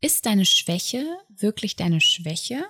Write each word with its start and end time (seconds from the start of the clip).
Ist 0.00 0.26
deine 0.26 0.44
Schwäche 0.44 1.04
wirklich 1.28 1.76
deine 1.76 2.00
Schwäche? 2.00 2.64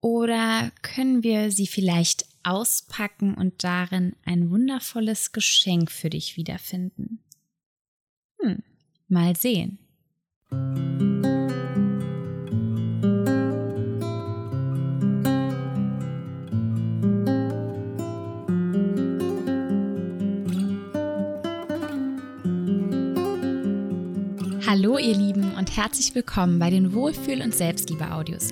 Oder 0.00 0.72
können 0.82 1.22
wir 1.22 1.52
sie 1.52 1.66
vielleicht 1.66 2.26
auspacken 2.42 3.34
und 3.34 3.62
darin 3.62 4.16
ein 4.24 4.50
wundervolles 4.50 5.32
Geschenk 5.32 5.90
für 5.90 6.10
dich 6.10 6.36
wiederfinden? 6.36 7.22
Hm, 8.40 8.62
mal 9.08 9.36
sehen. 9.36 9.78
Hallo 24.66 24.98
ihr 24.98 25.16
Lieben 25.16 25.29
herzlich 25.76 26.16
willkommen 26.16 26.58
bei 26.58 26.68
den 26.68 26.92
Wohlfühl- 26.92 27.42
und 27.42 27.54
Selbstliebe-Audios, 27.54 28.48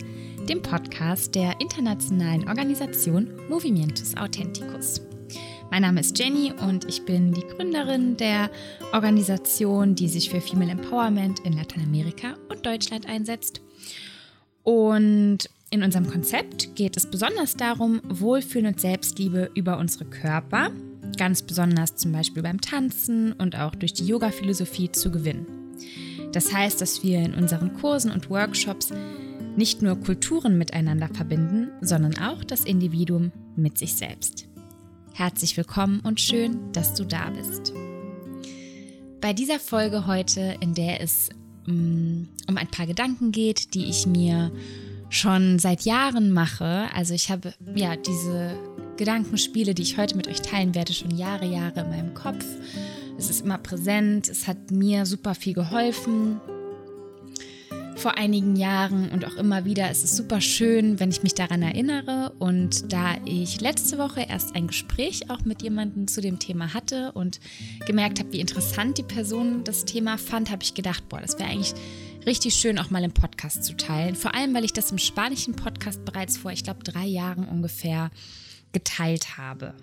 dem 0.49 0.63
Podcast 0.63 1.35
der 1.35 1.61
internationalen 1.61 2.47
Organisation 2.47 3.29
Movimientus 3.49 4.17
Authenticus. 4.17 5.01
Mein 5.69 5.83
Name 5.83 5.99
ist 5.99 6.17
Jenny 6.17 6.53
und 6.53 6.85
ich 6.85 7.05
bin 7.05 7.33
die 7.33 7.41
Gründerin 7.43 8.17
der 8.17 8.51
Organisation, 8.93 9.97
die 9.97 10.07
sich 10.07 10.31
für 10.31 10.41
Female 10.41 10.71
Empowerment 10.71 11.41
in 11.41 11.55
Lateinamerika 11.55 12.37
und 12.51 12.65
Deutschland 12.65 13.09
einsetzt. 13.09 13.63
Und 14.63 15.39
in 15.71 15.83
unserem 15.83 16.09
Konzept 16.09 16.77
geht 16.77 16.97
es 16.97 17.11
besonders 17.11 17.57
darum, 17.57 18.01
Wohlfühlen 18.09 18.69
und 18.69 18.81
Selbstliebe 18.81 19.51
über 19.55 19.79
unsere 19.79 20.05
Körper, 20.05 20.71
ganz 21.17 21.43
besonders 21.43 21.97
zum 21.97 22.13
Beispiel 22.13 22.45
beim 22.45 22.61
Tanzen 22.61 23.33
und 23.33 23.59
auch 23.59 23.75
durch 23.75 23.93
die 23.93 24.07
Yoga-Philosophie 24.07 24.93
zu 24.93 25.11
gewinnen. 25.11 25.58
Das 26.33 26.53
heißt, 26.53 26.81
dass 26.81 27.03
wir 27.03 27.21
in 27.21 27.35
unseren 27.35 27.75
Kursen 27.75 28.11
und 28.11 28.29
Workshops 28.29 28.91
nicht 29.57 29.83
nur 29.83 29.97
Kulturen 29.97 30.59
miteinander 30.59 31.09
verbinden, 31.09 31.69
sondern 31.81 32.19
auch 32.19 32.45
das 32.45 32.65
Individuum 32.65 33.33
mit 33.57 33.79
sich 33.79 33.95
selbst. 33.95 34.47
Herzlich 35.15 35.57
willkommen 35.57 36.01
und 36.01 36.21
schön, 36.21 36.71
dass 36.73 36.95
du 36.95 37.05
da 37.05 37.31
bist. 37.31 37.73
Bei 39.21 39.33
dieser 39.33 39.59
Folge 39.59 40.07
heute, 40.07 40.57
in 40.61 40.75
der 40.75 41.01
es 41.01 41.31
mm, 41.67 42.23
um 42.47 42.57
ein 42.57 42.69
paar 42.69 42.87
Gedanken 42.87 43.33
geht, 43.33 43.75
die 43.75 43.87
ich 43.87 44.07
mir 44.07 44.53
schon 45.11 45.59
seit 45.59 45.83
Jahren 45.83 46.31
mache. 46.31 46.89
Also 46.95 47.15
ich 47.15 47.31
habe 47.31 47.55
ja 47.75 47.97
diese 47.97 48.57
Gedankenspiele, 48.97 49.75
die 49.75 49.83
ich 49.83 49.97
heute 49.97 50.17
mit 50.17 50.29
euch 50.29 50.43
teilen 50.43 50.75
werde, 50.75 50.93
schon 50.93 51.17
Jahre, 51.17 51.47
Jahre 51.47 51.81
in 51.81 51.89
meinem 51.89 52.15
Kopf 52.15 52.45
es 53.19 53.31
ist 53.31 53.45
immer 53.45 53.59
präsent. 53.59 54.29
Es 54.29 54.47
hat 54.47 54.71
mir 54.71 55.05
super 55.05 55.35
viel 55.35 55.53
geholfen 55.53 56.41
vor 57.97 58.17
einigen 58.17 58.55
Jahren 58.55 59.11
und 59.11 59.25
auch 59.25 59.35
immer 59.35 59.65
wieder. 59.65 59.91
Es 59.91 60.05
ist 60.05 60.17
super 60.17 60.41
schön, 60.41 61.01
wenn 61.01 61.11
ich 61.11 61.25
mich 61.25 61.35
daran 61.35 61.63
erinnere. 61.63 62.33
Und 62.39 62.93
da 62.93 63.17
ich 63.25 63.61
letzte 63.61 63.99
Woche 63.99 64.25
erst 64.29 64.55
ein 64.55 64.69
Gespräch 64.69 65.31
auch 65.31 65.45
mit 65.45 65.63
jemandem 65.63 66.07
zu 66.07 66.21
dem 66.21 66.39
Thema 66.39 66.73
hatte 66.75 67.11
und 67.13 67.41
gemerkt 67.87 68.21
habe, 68.21 68.33
wie 68.33 68.41
interessant 68.41 68.99
die 68.99 69.03
Person 69.03 69.65
das 69.65 69.85
Thema 69.85 70.17
fand, 70.17 70.51
habe 70.53 70.63
ich 70.63 70.75
gedacht, 70.75 71.09
boah, 71.09 71.21
das 71.21 71.41
wäre 71.41 71.51
eigentlich 71.51 71.75
richtig 72.25 72.55
schön, 72.55 72.79
auch 72.79 72.91
mal 72.91 73.03
im 73.03 73.13
Podcast 73.13 73.65
zu 73.65 73.77
teilen. 73.77 74.15
Vor 74.15 74.33
allem, 74.33 74.55
weil 74.55 74.65
ich 74.65 74.73
das 74.73 74.93
im 74.93 74.99
spanischen 74.99 75.57
Podcast 75.57 76.05
bereits 76.05 76.39
vor, 76.39 76.53
ich 76.53 76.63
glaube, 76.63 76.85
drei 76.85 77.07
Jahren 77.07 77.49
ungefähr 77.49 78.11
geteilt 78.71 79.39
habe. 79.39 79.75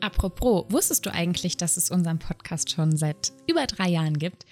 Apropos, 0.00 0.66
wusstest 0.68 1.06
du 1.06 1.12
eigentlich, 1.12 1.56
dass 1.56 1.76
es 1.76 1.90
unseren 1.90 2.18
Podcast 2.18 2.70
schon 2.70 2.96
seit 2.96 3.32
über 3.46 3.66
drei 3.66 3.88
Jahren 3.88 4.18
gibt? 4.18 4.44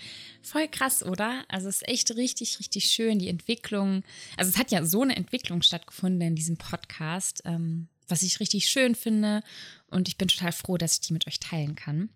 Voll 0.43 0.67
krass, 0.69 1.03
oder? 1.03 1.45
Also 1.49 1.69
es 1.69 1.83
ist 1.83 1.89
echt 1.89 2.11
richtig, 2.17 2.59
richtig 2.59 2.87
schön, 2.87 3.19
die 3.19 3.29
Entwicklung. 3.29 4.03
Also 4.37 4.51
es 4.51 4.59
hat 4.59 4.71
ja 4.71 4.85
so 4.85 5.03
eine 5.03 5.17
Entwicklung 5.17 5.63
stattgefunden 5.63 6.21
in 6.23 6.35
diesem 6.35 6.57
Podcast, 6.57 7.43
ähm, 7.45 7.89
was 8.09 8.23
ich 8.23 8.41
richtig 8.41 8.69
schön 8.69 8.95
finde. 8.95 9.43
Und 9.89 10.09
ich 10.09 10.17
bin 10.17 10.29
total 10.29 10.53
froh, 10.53 10.77
dass 10.79 10.95
ich 10.95 11.01
die 11.01 11.13
mit 11.13 11.27
euch 11.27 11.39
teilen 11.39 11.75
kann. 11.75 12.09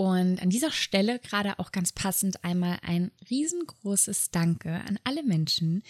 Und 0.00 0.40
an 0.40 0.48
dieser 0.48 0.72
Stelle 0.72 1.18
gerade 1.18 1.58
auch 1.58 1.72
ganz 1.72 1.92
passend 1.92 2.42
einmal 2.42 2.78
ein 2.80 3.10
riesengroßes 3.28 4.30
Danke 4.30 4.80
an 4.88 4.98
alle 5.04 5.22
Menschen, 5.22 5.82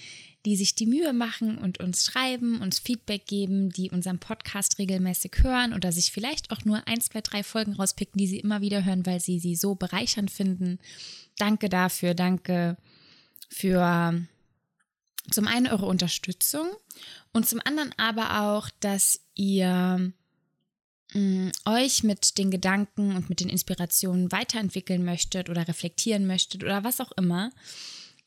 die 0.44 0.56
sich 0.56 0.74
die 0.74 0.86
Mühe 0.86 1.12
machen 1.12 1.58
und 1.58 1.78
uns 1.78 2.06
schreiben, 2.06 2.60
uns 2.60 2.80
Feedback 2.80 3.24
geben, 3.26 3.70
die 3.70 3.88
unseren 3.88 4.18
Podcast 4.18 4.80
regelmäßig 4.80 5.44
hören 5.44 5.74
oder 5.74 5.92
sich 5.92 6.10
vielleicht 6.10 6.50
auch 6.50 6.64
nur 6.64 6.88
ein, 6.88 7.00
zwei, 7.00 7.20
drei 7.20 7.44
Folgen 7.44 7.74
rauspicken, 7.74 8.18
die 8.18 8.26
sie 8.26 8.40
immer 8.40 8.60
wieder 8.60 8.84
hören, 8.84 9.06
weil 9.06 9.20
sie 9.20 9.38
sie 9.38 9.54
so 9.54 9.76
bereichernd 9.76 10.32
finden. 10.32 10.80
Danke 11.38 11.68
dafür, 11.68 12.14
danke 12.14 12.78
für 13.48 14.26
zum 15.30 15.46
einen 15.46 15.68
eure 15.68 15.86
Unterstützung 15.86 16.66
und 17.32 17.48
zum 17.48 17.60
anderen 17.64 17.94
aber 17.96 18.42
auch, 18.42 18.70
dass 18.80 19.20
ihr 19.36 20.12
Mm, 21.14 21.48
euch 21.64 22.04
mit 22.04 22.38
den 22.38 22.50
Gedanken 22.50 23.16
und 23.16 23.28
mit 23.28 23.40
den 23.40 23.48
Inspirationen 23.48 24.30
weiterentwickeln 24.30 25.04
möchtet 25.04 25.50
oder 25.50 25.66
reflektieren 25.66 26.26
möchtet 26.26 26.62
oder 26.62 26.84
was 26.84 27.00
auch 27.00 27.12
immer. 27.12 27.50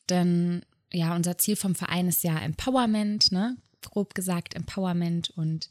Denn 0.09 0.63
ja, 0.91 1.15
unser 1.15 1.37
Ziel 1.37 1.55
vom 1.55 1.75
Verein 1.75 2.07
ist 2.07 2.23
ja 2.23 2.37
Empowerment, 2.37 3.31
ne? 3.31 3.57
grob 3.81 4.15
gesagt 4.15 4.55
Empowerment 4.55 5.29
und 5.31 5.69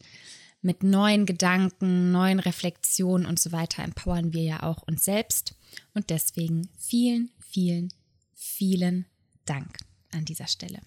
mit 0.60 0.82
neuen 0.82 1.26
Gedanken, 1.26 2.12
neuen 2.12 2.38
Reflexionen 2.38 3.26
und 3.26 3.40
so 3.40 3.52
weiter 3.52 3.82
empowern 3.82 4.32
wir 4.32 4.42
ja 4.42 4.62
auch 4.62 4.82
uns 4.82 5.04
selbst. 5.04 5.54
Und 5.94 6.10
deswegen 6.10 6.68
vielen, 6.78 7.30
vielen, 7.40 7.92
vielen 8.34 9.06
Dank 9.44 9.78
an 10.12 10.24
dieser 10.24 10.46
Stelle. 10.46 10.80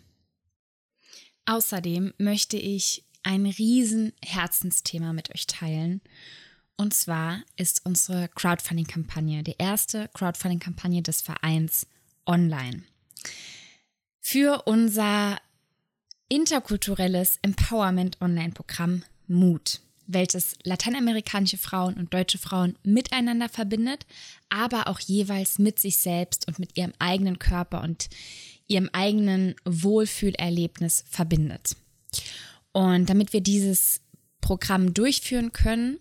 Außerdem 1.46 2.14
möchte 2.18 2.58
ich 2.58 3.05
ein 3.26 3.46
riesen 3.48 4.14
Herzensthema 4.24 5.12
mit 5.12 5.34
euch 5.34 5.48
teilen. 5.48 6.02
Und 6.78 6.94
zwar 6.94 7.42
ist 7.58 7.82
unsere 7.86 8.30
Crowdfunding-Kampagne, 8.30 9.44
die 9.44 9.56
erste 9.58 10.10
Crowdfunding-Kampagne 10.14 11.02
des 11.02 11.22
Vereins 11.22 11.88
online. 12.26 12.84
Für 14.22 14.64
unser 14.66 15.38
interkulturelles 16.30 17.40
Empowerment-Online-Programm 17.42 19.04
Mut, 19.28 19.82
welches 20.06 20.56
lateinamerikanische 20.64 21.58
Frauen 21.58 21.96
und 21.96 22.14
deutsche 22.14 22.38
Frauen 22.38 22.78
miteinander 22.84 23.50
verbindet, 23.50 24.06
aber 24.50 24.88
auch 24.88 25.00
jeweils 25.00 25.58
mit 25.58 25.80
sich 25.80 25.98
selbst 25.98 26.48
und 26.48 26.60
mit 26.60 26.78
ihrem 26.78 26.94
eigenen 27.00 27.40
Körper 27.40 27.82
und 27.82 28.10
ihrem 28.68 28.90
eigenen 28.94 29.56
Wohlfühlerlebnis 29.66 31.06
verbindet. 31.10 31.76
Und 32.76 33.10
damit 33.10 33.32
wir 33.32 33.40
dieses 33.40 34.02
Programm 34.42 34.94
durchführen 34.94 35.54
können 35.54 35.98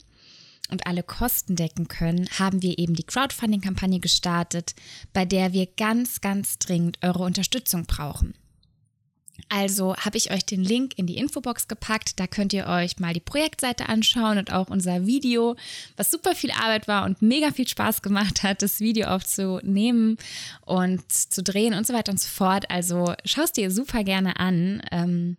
und 0.73 0.89
alle 0.89 1.05
Kosten 1.05 1.55
decken 1.55 1.87
können, 1.87 2.29
haben 2.37 2.63
wir 2.63 2.81
eben 2.81 2.95
die 2.95 3.05
Crowdfunding-Kampagne 3.05 4.01
gestartet, 4.01 4.75
bei 5.13 5.25
der 5.25 5.53
wir 5.53 5.67
ganz, 5.67 6.21
ganz 6.21 6.59
dringend 6.59 6.99
eure 7.01 7.23
Unterstützung 7.23 7.87
brauchen. 7.87 8.35
Also 9.49 9.95
habe 9.95 10.17
ich 10.17 10.33
euch 10.33 10.45
den 10.47 10.65
Link 10.65 10.99
in 10.99 11.07
die 11.07 11.17
Infobox 11.17 11.69
gepackt. 11.69 12.19
Da 12.19 12.27
könnt 12.27 12.53
ihr 12.53 12.67
euch 12.67 12.99
mal 12.99 13.13
die 13.13 13.21
Projektseite 13.21 13.89
anschauen 13.89 14.39
und 14.39 14.53
auch 14.53 14.69
unser 14.69 15.07
Video, 15.07 15.55
was 15.97 16.11
super 16.11 16.35
viel 16.35 16.51
Arbeit 16.51 16.89
war 16.89 17.05
und 17.05 17.23
mega 17.23 17.53
viel 17.53 17.69
Spaß 17.69 18.03
gemacht 18.03 18.43
hat, 18.43 18.63
das 18.63 18.81
Video 18.81 19.07
aufzunehmen 19.07 20.17
und 20.63 21.13
zu 21.13 21.41
drehen 21.45 21.75
und 21.75 21.87
so 21.87 21.95
weiter 21.95 22.11
und 22.11 22.19
so 22.19 22.29
fort. 22.29 22.69
Also 22.69 23.15
schaust 23.25 23.57
dir 23.59 23.71
super 23.71 24.03
gerne 24.03 24.41
an. 24.41 24.83
Ähm, 24.91 25.37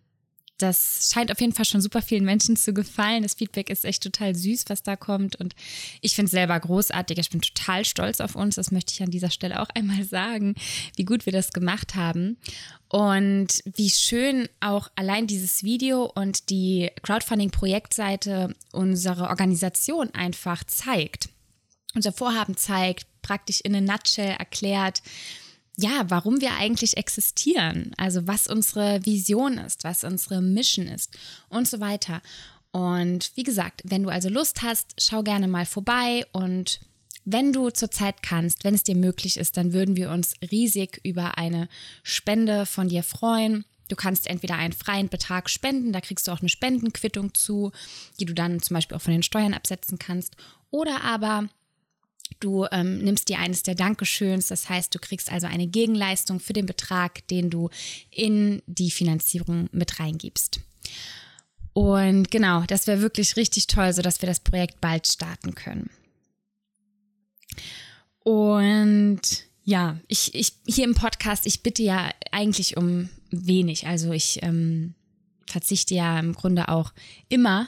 das 0.57 1.09
scheint 1.11 1.31
auf 1.31 1.41
jeden 1.41 1.53
Fall 1.53 1.65
schon 1.65 1.81
super 1.81 2.01
vielen 2.01 2.23
Menschen 2.23 2.55
zu 2.55 2.73
gefallen. 2.73 3.23
Das 3.23 3.33
Feedback 3.33 3.69
ist 3.69 3.83
echt 3.83 4.03
total 4.03 4.35
süß, 4.35 4.65
was 4.67 4.83
da 4.83 4.95
kommt. 4.95 5.35
Und 5.35 5.53
ich 5.99 6.15
finde 6.15 6.27
es 6.27 6.31
selber 6.31 6.57
großartig. 6.57 7.17
Ich 7.17 7.29
bin 7.29 7.41
total 7.41 7.83
stolz 7.83 8.21
auf 8.21 8.35
uns. 8.35 8.55
Das 8.55 8.71
möchte 8.71 8.93
ich 8.93 9.03
an 9.03 9.11
dieser 9.11 9.29
Stelle 9.29 9.61
auch 9.61 9.69
einmal 9.75 10.05
sagen, 10.05 10.55
wie 10.95 11.03
gut 11.03 11.25
wir 11.25 11.33
das 11.33 11.51
gemacht 11.51 11.95
haben. 11.95 12.37
Und 12.87 13.61
wie 13.65 13.89
schön 13.89 14.47
auch 14.61 14.89
allein 14.95 15.27
dieses 15.27 15.63
Video 15.63 16.05
und 16.05 16.49
die 16.49 16.89
Crowdfunding-Projektseite 17.03 18.55
unsere 18.71 19.27
Organisation 19.27 20.11
einfach 20.13 20.63
zeigt. 20.63 21.27
Unser 21.95 22.13
Vorhaben 22.13 22.55
zeigt, 22.55 23.07
praktisch 23.21 23.59
in 23.61 23.75
a 23.75 23.81
nutshell 23.81 24.35
erklärt, 24.37 25.01
ja, 25.77 26.05
warum 26.09 26.41
wir 26.41 26.55
eigentlich 26.55 26.97
existieren, 26.97 27.91
also 27.97 28.27
was 28.27 28.47
unsere 28.47 29.05
Vision 29.05 29.57
ist, 29.57 29.83
was 29.83 30.03
unsere 30.03 30.41
Mission 30.41 30.87
ist 30.87 31.17
und 31.49 31.67
so 31.67 31.79
weiter. 31.79 32.21
Und 32.71 33.31
wie 33.35 33.43
gesagt, 33.43 33.81
wenn 33.85 34.03
du 34.03 34.09
also 34.09 34.29
Lust 34.29 34.61
hast, 34.61 34.95
schau 34.99 35.23
gerne 35.23 35.47
mal 35.47 35.65
vorbei 35.65 36.25
und 36.31 36.79
wenn 37.25 37.53
du 37.53 37.71
zurzeit 37.71 38.21
kannst, 38.21 38.63
wenn 38.63 38.75
es 38.75 38.83
dir 38.83 38.95
möglich 38.95 39.37
ist, 39.37 39.57
dann 39.57 39.73
würden 39.73 39.95
wir 39.95 40.11
uns 40.11 40.35
riesig 40.51 41.01
über 41.03 41.37
eine 41.37 41.67
Spende 42.03 42.65
von 42.65 42.87
dir 42.87 43.01
freuen. 43.01 43.65
Du 43.87 43.95
kannst 43.95 44.27
entweder 44.27 44.55
einen 44.55 44.73
freien 44.73 45.09
Betrag 45.09 45.49
spenden, 45.49 45.91
da 45.91 46.01
kriegst 46.01 46.27
du 46.27 46.31
auch 46.31 46.39
eine 46.39 46.49
Spendenquittung 46.49 47.33
zu, 47.33 47.71
die 48.19 48.25
du 48.25 48.33
dann 48.33 48.61
zum 48.61 48.75
Beispiel 48.75 48.95
auch 48.95 49.01
von 49.01 49.13
den 49.13 49.23
Steuern 49.23 49.53
absetzen 49.53 49.97
kannst. 49.99 50.35
Oder 50.69 51.03
aber 51.03 51.49
Du 52.39 52.65
ähm, 52.71 52.99
nimmst 52.99 53.29
dir 53.29 53.39
eines 53.39 53.63
der 53.63 53.75
Dankeschöns, 53.75 54.47
das 54.47 54.69
heißt, 54.69 54.93
du 54.93 54.99
kriegst 54.99 55.31
also 55.31 55.47
eine 55.47 55.67
Gegenleistung 55.67 56.39
für 56.39 56.53
den 56.53 56.65
Betrag, 56.65 57.27
den 57.27 57.49
du 57.49 57.69
in 58.11 58.61
die 58.67 58.91
Finanzierung 58.91 59.69
mit 59.71 59.99
reingibst. 59.99 60.59
Und 61.73 62.31
genau, 62.31 62.63
das 62.67 62.87
wäre 62.87 63.01
wirklich 63.01 63.35
richtig 63.35 63.67
toll, 63.67 63.91
sodass 63.93 64.21
wir 64.21 64.27
das 64.27 64.39
Projekt 64.39 64.79
bald 64.81 65.07
starten 65.07 65.55
können. 65.55 65.89
Und 68.19 69.21
ja, 69.63 69.99
ich, 70.07 70.33
ich 70.33 70.53
hier 70.65 70.85
im 70.85 70.95
Podcast, 70.95 71.45
ich 71.45 71.63
bitte 71.63 71.83
ja 71.83 72.11
eigentlich 72.31 72.77
um 72.77 73.09
wenig. 73.29 73.87
Also 73.87 74.11
ich 74.11 74.39
ähm, 74.41 74.93
verzichte 75.47 75.95
ja 75.95 76.19
im 76.19 76.33
Grunde 76.33 76.69
auch 76.69 76.93
immer 77.29 77.67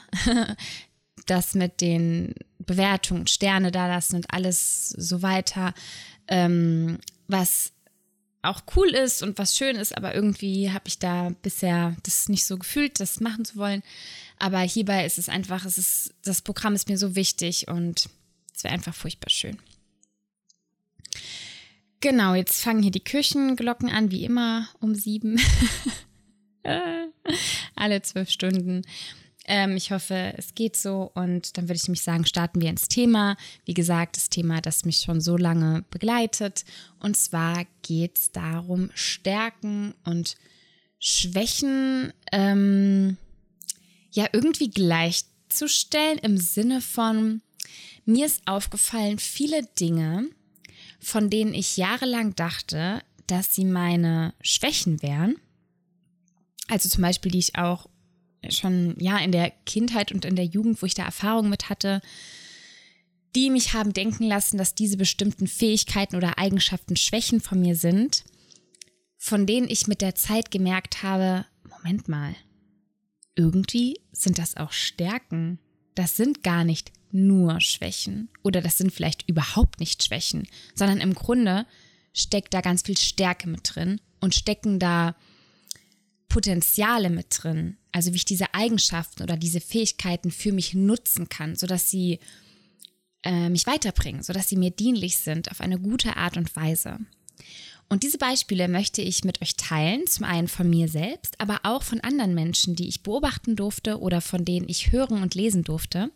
das 1.26 1.54
mit 1.54 1.80
den 1.80 2.34
Bewertungen, 2.58 3.26
Sterne 3.26 3.70
da 3.70 3.86
lassen 3.86 4.16
und 4.16 4.32
alles 4.32 4.90
so 4.90 5.22
weiter, 5.22 5.74
ähm, 6.28 6.98
was 7.26 7.72
auch 8.42 8.62
cool 8.76 8.90
ist 8.90 9.22
und 9.22 9.38
was 9.38 9.56
schön 9.56 9.76
ist, 9.76 9.96
aber 9.96 10.14
irgendwie 10.14 10.70
habe 10.70 10.86
ich 10.86 10.98
da 10.98 11.32
bisher 11.42 11.96
das 12.04 12.28
nicht 12.28 12.44
so 12.44 12.56
gefühlt, 12.56 13.00
das 13.00 13.20
machen 13.20 13.44
zu 13.44 13.56
wollen. 13.56 13.82
Aber 14.38 14.60
hierbei 14.60 15.04
ist 15.04 15.18
es 15.18 15.28
einfach, 15.28 15.64
es 15.64 15.76
ist, 15.76 16.14
das 16.22 16.42
Programm 16.42 16.74
ist 16.74 16.88
mir 16.88 16.98
so 16.98 17.16
wichtig 17.16 17.68
und 17.68 18.08
es 18.54 18.64
wäre 18.64 18.74
einfach 18.74 18.94
furchtbar 18.94 19.30
schön. 19.30 19.58
Genau, 22.00 22.34
jetzt 22.34 22.62
fangen 22.62 22.82
hier 22.82 22.92
die 22.92 23.02
Küchenglocken 23.02 23.90
an, 23.90 24.12
wie 24.12 24.24
immer 24.24 24.68
um 24.80 24.94
sieben. 24.94 25.40
Alle 27.74 28.02
zwölf 28.02 28.30
Stunden. 28.30 28.82
Ähm, 29.50 29.76
ich 29.76 29.92
hoffe, 29.92 30.34
es 30.36 30.54
geht 30.54 30.76
so 30.76 31.10
und 31.14 31.56
dann 31.56 31.68
würde 31.68 31.80
ich 31.82 31.88
mich 31.88 32.02
sagen, 32.02 32.26
starten 32.26 32.60
wir 32.60 32.68
ins 32.68 32.86
Thema. 32.86 33.34
Wie 33.64 33.72
gesagt, 33.72 34.18
das 34.18 34.28
Thema, 34.28 34.60
das 34.60 34.84
mich 34.84 34.98
schon 34.98 35.22
so 35.22 35.38
lange 35.38 35.86
begleitet. 35.90 36.66
Und 37.00 37.16
zwar 37.16 37.64
geht 37.80 38.18
es 38.18 38.30
darum, 38.30 38.90
Stärken 38.94 39.94
und 40.04 40.36
Schwächen 40.98 42.12
ähm, 42.30 43.16
ja 44.12 44.26
irgendwie 44.32 44.70
gleichzustellen 44.70 46.18
im 46.18 46.36
Sinne 46.36 46.82
von, 46.82 47.40
mir 48.04 48.26
ist 48.26 48.46
aufgefallen, 48.46 49.18
viele 49.18 49.62
Dinge, 49.80 50.28
von 51.00 51.30
denen 51.30 51.54
ich 51.54 51.78
jahrelang 51.78 52.34
dachte, 52.34 53.00
dass 53.26 53.54
sie 53.54 53.64
meine 53.64 54.34
Schwächen 54.42 55.00
wären, 55.02 55.36
also 56.68 56.90
zum 56.90 57.02
Beispiel, 57.02 57.32
die 57.32 57.38
ich 57.38 57.56
auch 57.56 57.88
schon 58.48 58.94
ja 58.98 59.18
in 59.18 59.32
der 59.32 59.50
Kindheit 59.66 60.12
und 60.12 60.24
in 60.24 60.36
der 60.36 60.44
Jugend, 60.44 60.80
wo 60.80 60.86
ich 60.86 60.94
da 60.94 61.04
Erfahrung 61.04 61.48
mit 61.48 61.68
hatte, 61.68 62.00
die 63.34 63.50
mich 63.50 63.74
haben 63.74 63.92
denken 63.92 64.24
lassen, 64.24 64.58
dass 64.58 64.74
diese 64.74 64.96
bestimmten 64.96 65.46
Fähigkeiten 65.46 66.16
oder 66.16 66.38
Eigenschaften 66.38 66.96
Schwächen 66.96 67.40
von 67.40 67.60
mir 67.60 67.76
sind, 67.76 68.24
von 69.16 69.46
denen 69.46 69.68
ich 69.68 69.86
mit 69.86 70.00
der 70.00 70.14
Zeit 70.14 70.50
gemerkt 70.50 71.02
habe, 71.02 71.44
Moment 71.68 72.08
mal, 72.08 72.34
irgendwie 73.34 74.00
sind 74.12 74.38
das 74.38 74.56
auch 74.56 74.72
Stärken. 74.72 75.58
Das 75.94 76.16
sind 76.16 76.42
gar 76.42 76.64
nicht 76.64 76.92
nur 77.10 77.60
Schwächen 77.60 78.28
oder 78.42 78.60
das 78.60 78.78
sind 78.78 78.92
vielleicht 78.92 79.28
überhaupt 79.28 79.80
nicht 79.80 80.02
Schwächen, 80.04 80.46
sondern 80.74 81.00
im 81.00 81.14
Grunde 81.14 81.66
steckt 82.12 82.52
da 82.54 82.60
ganz 82.60 82.82
viel 82.82 82.96
Stärke 82.96 83.48
mit 83.48 83.60
drin 83.74 84.00
und 84.20 84.34
stecken 84.34 84.78
da 84.78 85.14
Potenziale 86.38 87.10
mit 87.10 87.26
drin, 87.30 87.78
also 87.90 88.12
wie 88.12 88.16
ich 88.18 88.24
diese 88.24 88.54
Eigenschaften 88.54 89.24
oder 89.24 89.36
diese 89.36 89.60
Fähigkeiten 89.60 90.30
für 90.30 90.52
mich 90.52 90.72
nutzen 90.72 91.28
kann, 91.28 91.56
sodass 91.56 91.90
sie 91.90 92.20
äh, 93.24 93.48
mich 93.48 93.66
weiterbringen, 93.66 94.22
sodass 94.22 94.48
sie 94.48 94.54
mir 94.54 94.70
dienlich 94.70 95.18
sind 95.18 95.50
auf 95.50 95.60
eine 95.60 95.80
gute 95.80 96.16
Art 96.16 96.36
und 96.36 96.54
Weise. 96.54 97.00
Und 97.88 98.04
diese 98.04 98.18
Beispiele 98.18 98.68
möchte 98.68 99.02
ich 99.02 99.24
mit 99.24 99.42
euch 99.42 99.56
teilen, 99.56 100.06
zum 100.06 100.26
einen 100.26 100.46
von 100.46 100.70
mir 100.70 100.86
selbst, 100.86 101.40
aber 101.40 101.58
auch 101.64 101.82
von 101.82 101.98
anderen 102.02 102.36
Menschen, 102.36 102.76
die 102.76 102.86
ich 102.86 103.02
beobachten 103.02 103.56
durfte 103.56 103.98
oder 103.98 104.20
von 104.20 104.44
denen 104.44 104.68
ich 104.68 104.92
hören 104.92 105.20
und 105.20 105.34
lesen 105.34 105.64
durfte, 105.64 106.12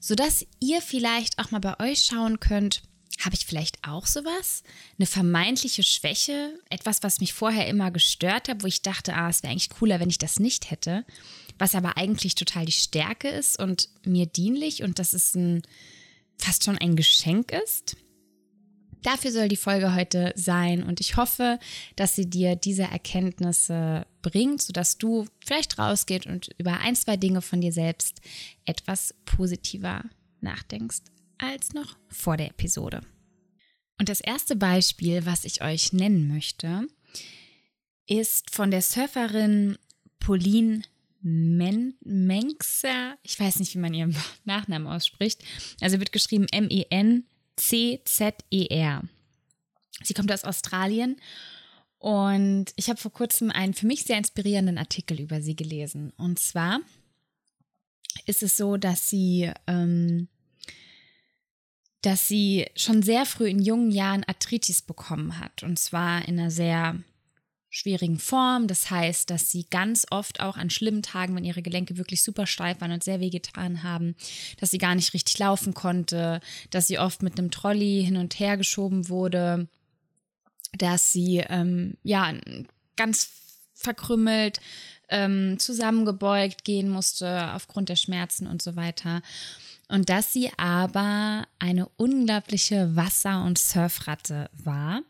sodass 0.00 0.46
ihr 0.58 0.80
vielleicht 0.80 1.38
auch 1.38 1.50
mal 1.50 1.58
bei 1.58 1.78
euch 1.80 2.00
schauen 2.00 2.40
könnt, 2.40 2.80
habe 3.18 3.34
ich 3.34 3.44
vielleicht 3.44 3.86
auch 3.86 4.06
sowas? 4.06 4.62
Eine 4.98 5.06
vermeintliche 5.06 5.82
Schwäche? 5.82 6.58
Etwas, 6.70 7.02
was 7.02 7.20
mich 7.20 7.32
vorher 7.32 7.66
immer 7.66 7.90
gestört 7.90 8.48
hat, 8.48 8.62
wo 8.62 8.66
ich 8.66 8.82
dachte, 8.82 9.14
ah, 9.14 9.28
es 9.28 9.42
wäre 9.42 9.50
eigentlich 9.50 9.70
cooler, 9.70 10.00
wenn 10.00 10.10
ich 10.10 10.18
das 10.18 10.38
nicht 10.38 10.70
hätte. 10.70 11.04
Was 11.58 11.74
aber 11.74 11.96
eigentlich 11.96 12.34
total 12.34 12.64
die 12.64 12.72
Stärke 12.72 13.28
ist 13.28 13.58
und 13.58 13.88
mir 14.04 14.26
dienlich 14.26 14.82
und 14.82 14.98
dass 14.98 15.12
es 15.12 15.34
ein, 15.34 15.62
fast 16.38 16.64
schon 16.64 16.78
ein 16.78 16.96
Geschenk 16.96 17.52
ist. 17.52 17.96
Dafür 19.02 19.32
soll 19.32 19.48
die 19.48 19.56
Folge 19.56 19.94
heute 19.94 20.32
sein 20.36 20.82
und 20.82 21.00
ich 21.00 21.16
hoffe, 21.16 21.58
dass 21.96 22.14
sie 22.14 22.28
dir 22.28 22.54
diese 22.54 22.82
Erkenntnisse 22.82 24.06
bringt, 24.20 24.60
sodass 24.60 24.98
du 24.98 25.26
vielleicht 25.44 25.78
rausgehst 25.78 26.26
und 26.26 26.50
über 26.58 26.80
ein, 26.80 26.94
zwei 26.96 27.16
Dinge 27.16 27.40
von 27.40 27.62
dir 27.62 27.72
selbst 27.72 28.20
etwas 28.66 29.14
positiver 29.24 30.04
nachdenkst 30.42 31.00
als 31.40 31.72
noch 31.72 31.96
vor 32.08 32.36
der 32.36 32.50
Episode. 32.50 33.02
Und 33.98 34.08
das 34.08 34.20
erste 34.20 34.56
Beispiel, 34.56 35.26
was 35.26 35.44
ich 35.44 35.62
euch 35.62 35.92
nennen 35.92 36.28
möchte, 36.28 36.86
ist 38.06 38.54
von 38.54 38.70
der 38.70 38.82
Surferin 38.82 39.76
Pauline 40.18 40.82
Men 41.22 41.94
Menkser. 42.00 43.18
Ich 43.22 43.38
weiß 43.38 43.58
nicht, 43.58 43.74
wie 43.74 43.78
man 43.78 43.92
ihren 43.92 44.16
Nachnamen 44.44 44.88
ausspricht. 44.88 45.44
Also 45.80 45.98
wird 45.98 46.12
geschrieben 46.12 46.46
M-E-N-C-Z-E-R. 46.50 47.28
Sie 50.02 50.14
kommt 50.14 50.32
aus 50.32 50.44
Australien 50.44 51.20
und 51.98 52.72
ich 52.76 52.88
habe 52.88 52.98
vor 52.98 53.12
kurzem 53.12 53.50
einen 53.50 53.74
für 53.74 53.86
mich 53.86 54.04
sehr 54.04 54.16
inspirierenden 54.16 54.78
Artikel 54.78 55.20
über 55.20 55.42
sie 55.42 55.54
gelesen. 55.54 56.14
Und 56.16 56.38
zwar 56.38 56.80
ist 58.24 58.42
es 58.42 58.56
so, 58.56 58.78
dass 58.78 59.10
sie 59.10 59.52
ähm, 59.66 60.28
dass 62.02 62.28
sie 62.28 62.66
schon 62.76 63.02
sehr 63.02 63.26
früh 63.26 63.48
in 63.48 63.60
jungen 63.60 63.90
Jahren 63.90 64.24
Arthritis 64.24 64.82
bekommen 64.82 65.38
hat. 65.38 65.62
Und 65.62 65.78
zwar 65.78 66.26
in 66.26 66.38
einer 66.38 66.50
sehr 66.50 66.96
schwierigen 67.70 68.18
Form. 68.18 68.66
Das 68.66 68.90
heißt, 68.90 69.30
dass 69.30 69.50
sie 69.50 69.64
ganz 69.70 70.06
oft 70.10 70.40
auch 70.40 70.56
an 70.56 70.70
schlimmen 70.70 71.02
Tagen, 71.02 71.36
wenn 71.36 71.44
ihre 71.44 71.62
Gelenke 71.62 71.96
wirklich 71.96 72.22
super 72.22 72.46
steif 72.46 72.80
waren 72.80 72.90
und 72.90 73.04
sehr 73.04 73.20
wehgetan 73.20 73.82
haben, 73.84 74.16
dass 74.58 74.72
sie 74.72 74.78
gar 74.78 74.94
nicht 74.96 75.14
richtig 75.14 75.38
laufen 75.38 75.72
konnte, 75.72 76.40
dass 76.70 76.88
sie 76.88 76.98
oft 76.98 77.22
mit 77.22 77.38
einem 77.38 77.50
Trolley 77.50 78.02
hin 78.04 78.16
und 78.16 78.38
her 78.40 78.56
geschoben 78.56 79.08
wurde, 79.08 79.68
dass 80.76 81.12
sie 81.12 81.44
ähm, 81.48 81.94
ja 82.02 82.34
ganz 82.96 83.30
verkrümmelt, 83.74 84.60
ähm, 85.08 85.58
zusammengebeugt 85.58 86.64
gehen 86.64 86.88
musste 86.90 87.52
aufgrund 87.54 87.88
der 87.88 87.96
Schmerzen 87.96 88.46
und 88.46 88.62
so 88.62 88.76
weiter 88.76 89.22
und 89.90 90.08
dass 90.08 90.32
sie 90.32 90.50
aber 90.56 91.46
eine 91.58 91.88
unglaubliche 91.96 92.94
Wasser- 92.96 93.44
und 93.44 93.58
Surfratte 93.58 94.48
war 94.52 95.02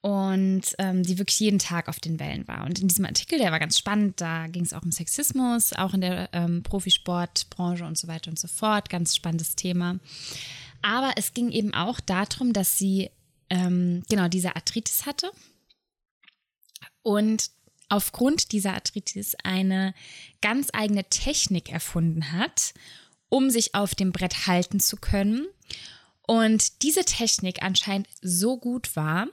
und 0.00 0.62
ähm, 0.78 1.02
die 1.02 1.18
wirklich 1.18 1.40
jeden 1.40 1.58
Tag 1.58 1.88
auf 1.88 1.98
den 1.98 2.20
Wellen 2.20 2.46
war. 2.46 2.64
Und 2.64 2.78
in 2.78 2.88
diesem 2.88 3.04
Artikel, 3.04 3.38
der 3.38 3.50
war 3.50 3.58
ganz 3.58 3.78
spannend, 3.78 4.20
da 4.20 4.46
ging 4.46 4.64
es 4.64 4.72
auch 4.72 4.82
um 4.82 4.92
Sexismus, 4.92 5.72
auch 5.72 5.94
in 5.94 6.00
der 6.00 6.30
ähm, 6.32 6.62
Profisportbranche 6.62 7.84
und 7.84 7.98
so 7.98 8.06
weiter 8.06 8.30
und 8.30 8.38
so 8.38 8.48
fort. 8.48 8.88
Ganz 8.88 9.16
spannendes 9.16 9.56
Thema. 9.56 9.98
Aber 10.80 11.12
es 11.16 11.34
ging 11.34 11.50
eben 11.50 11.74
auch 11.74 11.98
darum, 11.98 12.52
dass 12.52 12.78
sie 12.78 13.10
ähm, 13.50 14.04
genau 14.08 14.28
diese 14.28 14.54
Arthritis 14.54 15.06
hatte 15.06 15.32
und 17.02 17.50
aufgrund 17.88 18.52
dieser 18.52 18.74
Arthritis 18.74 19.34
eine 19.42 19.94
ganz 20.40 20.68
eigene 20.72 21.04
Technik 21.04 21.72
erfunden 21.72 22.32
hat, 22.32 22.74
um 23.28 23.50
sich 23.50 23.74
auf 23.74 23.94
dem 23.94 24.12
Brett 24.12 24.46
halten 24.46 24.80
zu 24.80 24.96
können. 24.96 25.46
Und 26.26 26.82
diese 26.82 27.04
Technik 27.04 27.62
anscheinend 27.62 28.08
so 28.20 28.58
gut 28.58 28.96
war, 28.96 29.26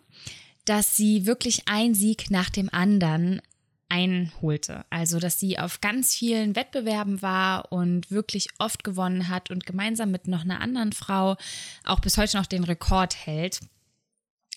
dass 0.65 0.95
sie 0.95 1.25
wirklich 1.25 1.63
ein 1.67 1.93
Sieg 1.93 2.31
nach 2.31 2.49
dem 2.49 2.73
anderen 2.73 3.41
einholte. 3.89 4.85
Also, 4.89 5.19
dass 5.19 5.39
sie 5.39 5.59
auf 5.59 5.81
ganz 5.81 6.15
vielen 6.15 6.55
Wettbewerben 6.55 7.21
war 7.21 7.71
und 7.71 8.09
wirklich 8.11 8.49
oft 8.57 8.83
gewonnen 8.83 9.29
hat 9.29 9.51
und 9.51 9.65
gemeinsam 9.65 10.11
mit 10.11 10.27
noch 10.27 10.41
einer 10.41 10.61
anderen 10.61 10.91
Frau 10.91 11.37
auch 11.83 11.99
bis 11.99 12.17
heute 12.17 12.37
noch 12.37 12.45
den 12.45 12.63
Rekord 12.63 13.15
hält 13.25 13.59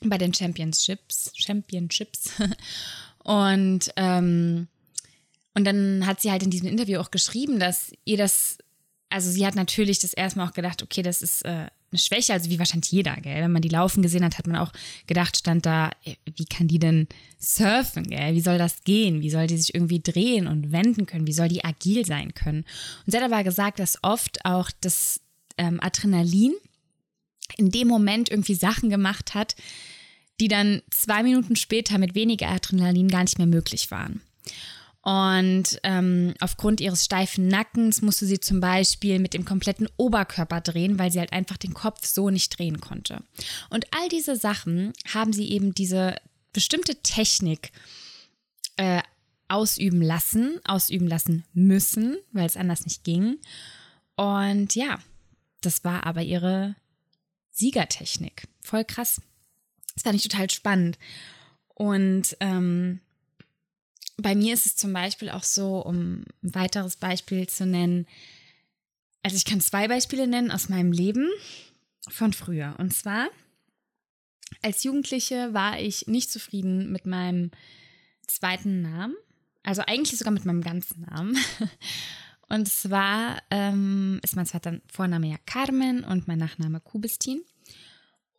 bei 0.03 0.19
den 0.19 0.33
Championships. 0.33 1.33
Championships. 1.35 2.31
und, 3.25 3.91
ähm, 3.97 4.69
und 5.55 5.65
dann 5.65 6.07
hat 6.07 6.21
sie 6.21 6.31
halt 6.31 6.43
in 6.43 6.51
diesem 6.51 6.69
Interview 6.69 7.01
auch 7.01 7.11
geschrieben, 7.11 7.59
dass 7.59 7.93
ihr 8.05 8.17
das 8.17 8.59
also 9.11 9.31
sie 9.31 9.47
hat 9.47 9.55
natürlich 9.55 9.99
das 10.01 10.13
erstmal 10.13 10.49
auch 10.49 10.53
gedacht, 10.53 10.83
okay, 10.83 11.03
das 11.03 11.23
ist 11.23 11.45
äh, 11.45 11.69
eine 11.91 11.99
Schwäche, 11.99 12.33
also 12.35 12.51
wie 12.51 12.59
wahrscheinlich 12.59 12.93
jeder, 12.93 13.17
gell? 13.17 13.43
Wenn 13.43 13.53
man 13.53 13.63
die 13.63 13.69
laufen 13.69 14.03
gesehen 14.03 14.25
hat, 14.25 14.37
hat 14.37 14.47
man 14.47 14.57
auch 14.57 14.73
gedacht, 15.07 15.39
stand 15.39 15.65
da, 15.65 15.91
äh, 16.05 16.17
wie 16.37 16.45
kann 16.45 16.69
die 16.69 16.79
denn 16.79 17.09
surfen, 17.39 18.05
gell? 18.05 18.35
Wie 18.35 18.41
soll 18.41 18.59
das 18.59 18.85
gehen? 18.85 19.23
Wie 19.23 19.31
soll 19.31 19.47
die 19.47 19.57
sich 19.57 19.75
irgendwie 19.75 20.01
drehen 20.01 20.47
und 20.47 20.73
wenden 20.73 21.07
können? 21.07 21.27
Wie 21.27 21.33
soll 21.33 21.49
die 21.49 21.65
agil 21.65 22.05
sein 22.05 22.35
können? 22.35 22.65
Und 23.07 23.13
sie 23.13 23.17
hat 23.17 23.25
aber 23.25 23.45
gesagt, 23.45 23.79
dass 23.79 24.03
oft 24.03 24.45
auch 24.45 24.71
das 24.81 25.21
ähm, 25.57 25.81
Adrenalin 25.83 26.55
in 27.57 27.71
dem 27.71 27.89
Moment 27.89 28.31
irgendwie 28.31 28.55
Sachen 28.55 28.91
gemacht 28.91 29.35
hat, 29.35 29.57
die 30.41 30.49
dann 30.49 30.83
zwei 30.91 31.23
Minuten 31.23 31.57
später 31.57 31.99
mit 31.99 32.15
weniger 32.15 32.49
Adrenalin 32.49 33.09
gar 33.09 33.23
nicht 33.23 33.39
mehr 33.39 33.47
möglich 33.47 33.91
waren. 33.91 34.21
Und 35.09 35.81
ähm, 35.85 36.35
aufgrund 36.39 36.83
ihres 36.83 37.07
steifen 37.07 37.49
Nackens 37.49 38.03
musste 38.03 38.27
sie 38.27 38.41
zum 38.41 38.61
Beispiel 38.61 39.19
mit 39.19 39.33
dem 39.33 39.47
kompletten 39.47 39.89
Oberkörper 39.97 40.61
drehen, 40.61 40.99
weil 40.99 41.11
sie 41.11 41.19
halt 41.19 41.33
einfach 41.33 41.57
den 41.57 41.73
Kopf 41.73 42.05
so 42.05 42.29
nicht 42.29 42.59
drehen 42.59 42.83
konnte. 42.83 43.23
Und 43.71 43.87
all 43.95 44.11
diese 44.11 44.37
Sachen 44.37 44.93
haben 45.15 45.33
sie 45.33 45.49
eben 45.49 45.73
diese 45.73 46.17
bestimmte 46.53 46.97
Technik 46.97 47.73
äh, 48.77 49.01
ausüben 49.49 50.03
lassen, 50.03 50.61
ausüben 50.65 51.09
lassen 51.09 51.47
müssen, 51.55 52.19
weil 52.33 52.45
es 52.45 52.59
anders 52.59 52.85
nicht 52.85 53.03
ging. 53.03 53.39
Und 54.15 54.75
ja, 54.75 54.99
das 55.63 55.85
war 55.85 56.05
aber 56.05 56.21
ihre 56.21 56.77
Siegertechnik. 57.51 58.47
Voll 58.61 58.85
krass. 58.85 59.23
Das 59.95 60.03
fand 60.03 60.17
ich 60.17 60.29
total 60.29 60.51
spannend. 60.51 60.99
Und 61.75 62.37
ähm, 62.41 63.01
bei 64.21 64.35
mir 64.35 64.55
ist 64.55 64.67
es 64.67 64.77
zum 64.77 64.93
Beispiel 64.93 65.31
auch 65.31 65.45
so, 65.45 65.79
um 65.81 66.25
ein 66.43 66.55
weiteres 66.55 66.97
Beispiel 66.97 67.49
zu 67.49 67.67
nennen, 67.67 68.07
also 69.23 69.37
ich 69.37 69.45
kann 69.45 69.61
zwei 69.61 69.89
Beispiele 69.89 70.27
nennen 70.27 70.51
aus 70.51 70.69
meinem 70.69 70.93
Leben 70.93 71.29
von 72.09 72.33
früher. 72.33 72.75
Und 72.79 72.95
zwar, 72.95 73.29
als 74.63 74.85
Jugendliche 74.85 75.53
war 75.55 75.81
ich 75.81 76.07
nicht 76.07 76.31
zufrieden 76.31 76.91
mit 76.91 77.07
meinem 77.07 77.51
zweiten 78.27 78.83
Namen, 78.83 79.15
also 79.63 79.83
eigentlich 79.87 80.19
sogar 80.19 80.33
mit 80.33 80.45
meinem 80.45 80.63
ganzen 80.63 81.03
Namen. 81.03 81.37
Und 82.49 82.67
zwar 82.67 83.43
ähm, 83.51 84.21
ist 84.23 84.35
mein 84.35 84.47
zweiter 84.47 84.81
Vorname 84.91 85.29
ja 85.29 85.37
Carmen 85.45 86.03
und 86.03 86.29
mein 86.29 86.39
Nachname 86.39 86.81
Kubistin. 86.81 87.43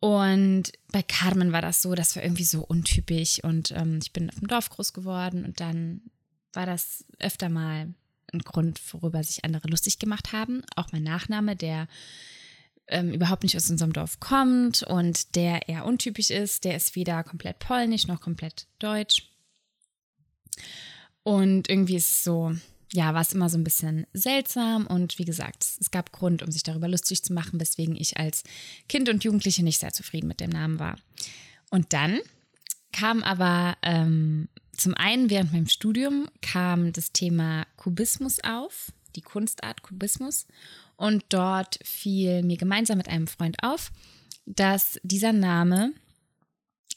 Und 0.00 0.72
bei 0.92 1.02
Carmen 1.02 1.52
war 1.52 1.60
das 1.60 1.82
so, 1.82 1.94
das 1.94 2.16
war 2.16 2.22
irgendwie 2.22 2.44
so 2.44 2.62
untypisch. 2.62 3.44
Und 3.44 3.72
ähm, 3.72 3.98
ich 4.02 4.12
bin 4.12 4.30
auf 4.30 4.36
dem 4.36 4.48
Dorf 4.48 4.70
groß 4.70 4.92
geworden 4.92 5.44
und 5.44 5.60
dann 5.60 6.00
war 6.52 6.66
das 6.66 7.04
öfter 7.18 7.48
mal 7.48 7.94
ein 8.32 8.40
Grund, 8.40 8.80
worüber 8.92 9.22
sich 9.22 9.44
andere 9.44 9.68
lustig 9.68 9.98
gemacht 9.98 10.32
haben. 10.32 10.62
Auch 10.74 10.92
mein 10.92 11.02
Nachname, 11.02 11.54
der 11.54 11.86
ähm, 12.88 13.12
überhaupt 13.12 13.42
nicht 13.42 13.56
aus 13.56 13.70
unserem 13.70 13.92
Dorf 13.92 14.20
kommt 14.20 14.82
und 14.82 15.36
der 15.36 15.68
eher 15.68 15.84
untypisch 15.84 16.30
ist, 16.30 16.64
der 16.64 16.76
ist 16.76 16.96
weder 16.96 17.22
komplett 17.22 17.58
polnisch 17.58 18.06
noch 18.06 18.20
komplett 18.20 18.66
deutsch. 18.78 19.30
Und 21.22 21.68
irgendwie 21.68 21.96
ist 21.96 22.10
es 22.10 22.24
so, 22.24 22.54
ja, 22.92 23.14
war 23.14 23.20
es 23.20 23.32
immer 23.32 23.48
so 23.48 23.56
ein 23.56 23.64
bisschen 23.64 24.06
seltsam 24.12 24.86
und 24.86 25.18
wie 25.18 25.24
gesagt, 25.24 25.64
es 25.80 25.90
gab 25.90 26.12
Grund, 26.12 26.42
um 26.42 26.50
sich 26.50 26.62
darüber 26.62 26.88
lustig 26.88 27.22
zu 27.22 27.32
machen, 27.32 27.60
weswegen 27.60 27.96
ich 27.96 28.16
als 28.16 28.42
Kind 28.88 29.08
und 29.08 29.22
Jugendliche 29.22 29.62
nicht 29.62 29.78
sehr 29.78 29.92
zufrieden 29.92 30.28
mit 30.28 30.40
dem 30.40 30.50
Namen 30.50 30.78
war. 30.78 30.96
Und 31.70 31.92
dann 31.92 32.18
kam 32.92 33.22
aber 33.22 33.76
ähm, 33.82 34.48
zum 34.72 34.94
einen 34.94 35.30
während 35.30 35.52
meinem 35.52 35.68
Studium 35.68 36.28
kam 36.40 36.92
das 36.92 37.12
Thema 37.12 37.66
Kubismus 37.76 38.42
auf, 38.42 38.92
die 39.14 39.22
Kunstart 39.22 39.82
Kubismus. 39.82 40.46
Und 40.96 41.24
dort 41.28 41.78
fiel 41.84 42.42
mir 42.42 42.56
gemeinsam 42.56 42.98
mit 42.98 43.08
einem 43.08 43.26
Freund 43.26 43.62
auf, 43.62 43.92
dass 44.46 44.98
dieser 45.02 45.32
Name 45.32 45.92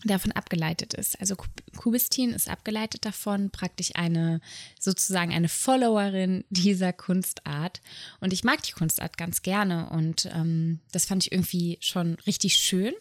davon 0.03 0.31
abgeleitet 0.31 0.93
ist. 0.93 1.19
Also 1.19 1.35
Kubistin 1.77 2.31
ist 2.31 2.49
abgeleitet 2.49 3.05
davon, 3.05 3.49
praktisch 3.49 3.91
eine 3.95 4.41
sozusagen 4.79 5.33
eine 5.33 5.49
Followerin 5.49 6.43
dieser 6.49 6.93
Kunstart. 6.93 7.81
Und 8.19 8.33
ich 8.33 8.43
mag 8.43 8.61
die 8.63 8.73
Kunstart 8.73 9.17
ganz 9.17 9.41
gerne 9.41 9.89
und 9.89 10.29
ähm, 10.33 10.79
das 10.91 11.05
fand 11.05 11.25
ich 11.25 11.31
irgendwie 11.31 11.77
schon 11.81 12.15
richtig 12.27 12.57
schön. 12.57 12.93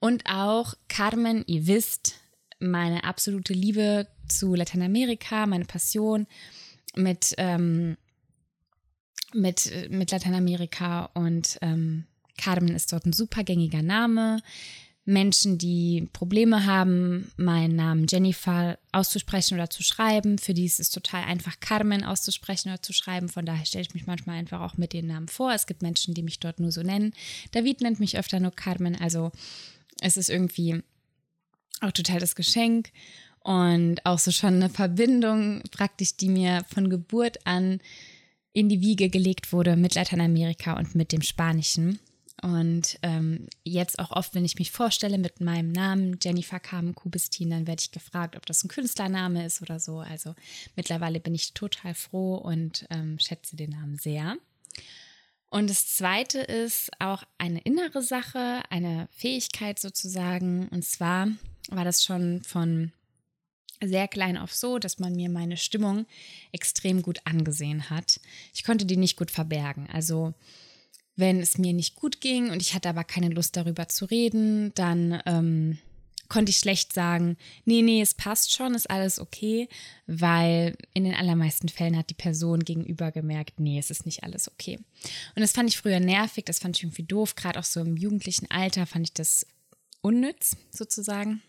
Und 0.00 0.26
auch 0.26 0.74
Carmen, 0.88 1.44
ihr 1.46 1.66
wisst, 1.66 2.14
meine 2.60 3.04
absolute 3.04 3.52
Liebe 3.52 4.06
zu 4.28 4.54
Lateinamerika, 4.54 5.46
meine 5.46 5.64
Passion 5.64 6.26
mit, 6.94 7.34
ähm, 7.38 7.96
mit, 9.34 9.70
mit 9.90 10.10
Lateinamerika 10.10 11.10
und 11.14 11.58
ähm, 11.62 12.04
Carmen 12.36 12.74
ist 12.74 12.92
dort 12.92 13.04
ein 13.04 13.12
super 13.12 13.44
gängiger 13.44 13.82
Name. 13.82 14.40
Menschen, 15.08 15.56
die 15.56 16.06
Probleme 16.12 16.66
haben, 16.66 17.32
meinen 17.38 17.76
Namen 17.76 18.06
Jennifer 18.06 18.78
auszusprechen 18.92 19.54
oder 19.54 19.70
zu 19.70 19.82
schreiben. 19.82 20.36
Für 20.36 20.52
die 20.52 20.66
ist 20.66 20.80
es 20.80 20.90
total 20.90 21.24
einfach, 21.24 21.60
Carmen 21.60 22.04
auszusprechen 22.04 22.68
oder 22.68 22.82
zu 22.82 22.92
schreiben. 22.92 23.30
Von 23.30 23.46
daher 23.46 23.64
stelle 23.64 23.86
ich 23.86 23.94
mich 23.94 24.06
manchmal 24.06 24.36
einfach 24.36 24.60
auch 24.60 24.76
mit 24.76 24.92
den 24.92 25.06
Namen 25.06 25.28
vor. 25.28 25.50
Es 25.54 25.66
gibt 25.66 25.80
Menschen, 25.80 26.12
die 26.12 26.22
mich 26.22 26.40
dort 26.40 26.60
nur 26.60 26.72
so 26.72 26.82
nennen. 26.82 27.14
David 27.52 27.80
nennt 27.80 28.00
mich 28.00 28.18
öfter 28.18 28.38
nur 28.38 28.50
Carmen. 28.50 28.96
Also 28.96 29.32
es 30.02 30.18
ist 30.18 30.28
irgendwie 30.28 30.82
auch 31.80 31.92
total 31.92 32.20
das 32.20 32.34
Geschenk 32.34 32.90
und 33.40 34.04
auch 34.04 34.18
so 34.18 34.30
schon 34.30 34.56
eine 34.56 34.68
Verbindung 34.68 35.62
praktisch, 35.70 36.16
die 36.16 36.28
mir 36.28 36.66
von 36.68 36.90
Geburt 36.90 37.46
an 37.46 37.80
in 38.52 38.68
die 38.68 38.82
Wiege 38.82 39.08
gelegt 39.08 39.54
wurde 39.54 39.74
mit 39.76 39.94
Lateinamerika 39.94 40.76
und 40.76 40.94
mit 40.94 41.12
dem 41.12 41.22
Spanischen. 41.22 41.98
Und 42.42 42.98
ähm, 43.02 43.46
jetzt 43.64 43.98
auch 43.98 44.12
oft, 44.12 44.34
wenn 44.34 44.44
ich 44.44 44.58
mich 44.58 44.70
vorstelle 44.70 45.18
mit 45.18 45.40
meinem 45.40 45.72
Namen 45.72 46.18
Jennifer 46.22 46.60
Carmen 46.60 46.94
Kubistin, 46.94 47.50
dann 47.50 47.66
werde 47.66 47.82
ich 47.82 47.90
gefragt, 47.90 48.36
ob 48.36 48.46
das 48.46 48.62
ein 48.62 48.68
Künstlername 48.68 49.44
ist 49.44 49.60
oder 49.60 49.80
so. 49.80 49.98
Also 49.98 50.34
mittlerweile 50.76 51.18
bin 51.18 51.34
ich 51.34 51.52
total 51.52 51.94
froh 51.94 52.36
und 52.36 52.86
ähm, 52.90 53.18
schätze 53.18 53.56
den 53.56 53.70
Namen 53.70 53.98
sehr. 53.98 54.36
Und 55.50 55.70
das 55.70 55.94
Zweite 55.96 56.40
ist 56.40 56.90
auch 57.00 57.24
eine 57.38 57.60
innere 57.60 58.02
Sache, 58.02 58.62
eine 58.70 59.08
Fähigkeit 59.10 59.78
sozusagen. 59.78 60.68
Und 60.68 60.84
zwar 60.84 61.28
war 61.70 61.84
das 61.84 62.04
schon 62.04 62.42
von 62.42 62.92
sehr 63.80 64.08
klein 64.08 64.36
auf 64.36 64.54
so, 64.54 64.78
dass 64.78 64.98
man 64.98 65.14
mir 65.14 65.30
meine 65.30 65.56
Stimmung 65.56 66.06
extrem 66.52 67.02
gut 67.02 67.20
angesehen 67.24 67.90
hat. 67.90 68.20
Ich 68.54 68.64
konnte 68.64 68.86
die 68.86 68.96
nicht 68.96 69.16
gut 69.16 69.30
verbergen. 69.30 69.88
Also 69.92 70.34
wenn 71.18 71.40
es 71.40 71.58
mir 71.58 71.72
nicht 71.72 71.96
gut 71.96 72.20
ging 72.20 72.50
und 72.50 72.62
ich 72.62 72.74
hatte 72.74 72.88
aber 72.88 73.02
keine 73.02 73.28
Lust 73.28 73.56
darüber 73.56 73.88
zu 73.88 74.04
reden, 74.04 74.72
dann 74.76 75.20
ähm, 75.26 75.78
konnte 76.28 76.50
ich 76.50 76.58
schlecht 76.58 76.92
sagen, 76.92 77.36
nee, 77.64 77.82
nee, 77.82 78.00
es 78.00 78.14
passt 78.14 78.54
schon, 78.54 78.76
ist 78.76 78.88
alles 78.88 79.18
okay, 79.18 79.68
weil 80.06 80.76
in 80.94 81.02
den 81.02 81.16
allermeisten 81.16 81.68
Fällen 81.68 81.96
hat 81.96 82.10
die 82.10 82.14
Person 82.14 82.60
gegenüber 82.60 83.10
gemerkt, 83.10 83.58
nee, 83.58 83.80
es 83.80 83.90
ist 83.90 84.06
nicht 84.06 84.22
alles 84.22 84.48
okay. 84.48 84.78
Und 85.34 85.40
das 85.40 85.50
fand 85.50 85.68
ich 85.68 85.78
früher 85.78 85.98
nervig, 85.98 86.44
das 86.44 86.60
fand 86.60 86.76
ich 86.76 86.84
irgendwie 86.84 87.02
doof, 87.02 87.34
gerade 87.34 87.58
auch 87.58 87.64
so 87.64 87.80
im 87.80 87.96
jugendlichen 87.96 88.48
Alter 88.52 88.86
fand 88.86 89.08
ich 89.08 89.12
das 89.12 89.44
unnütz 90.00 90.56
sozusagen, 90.70 91.42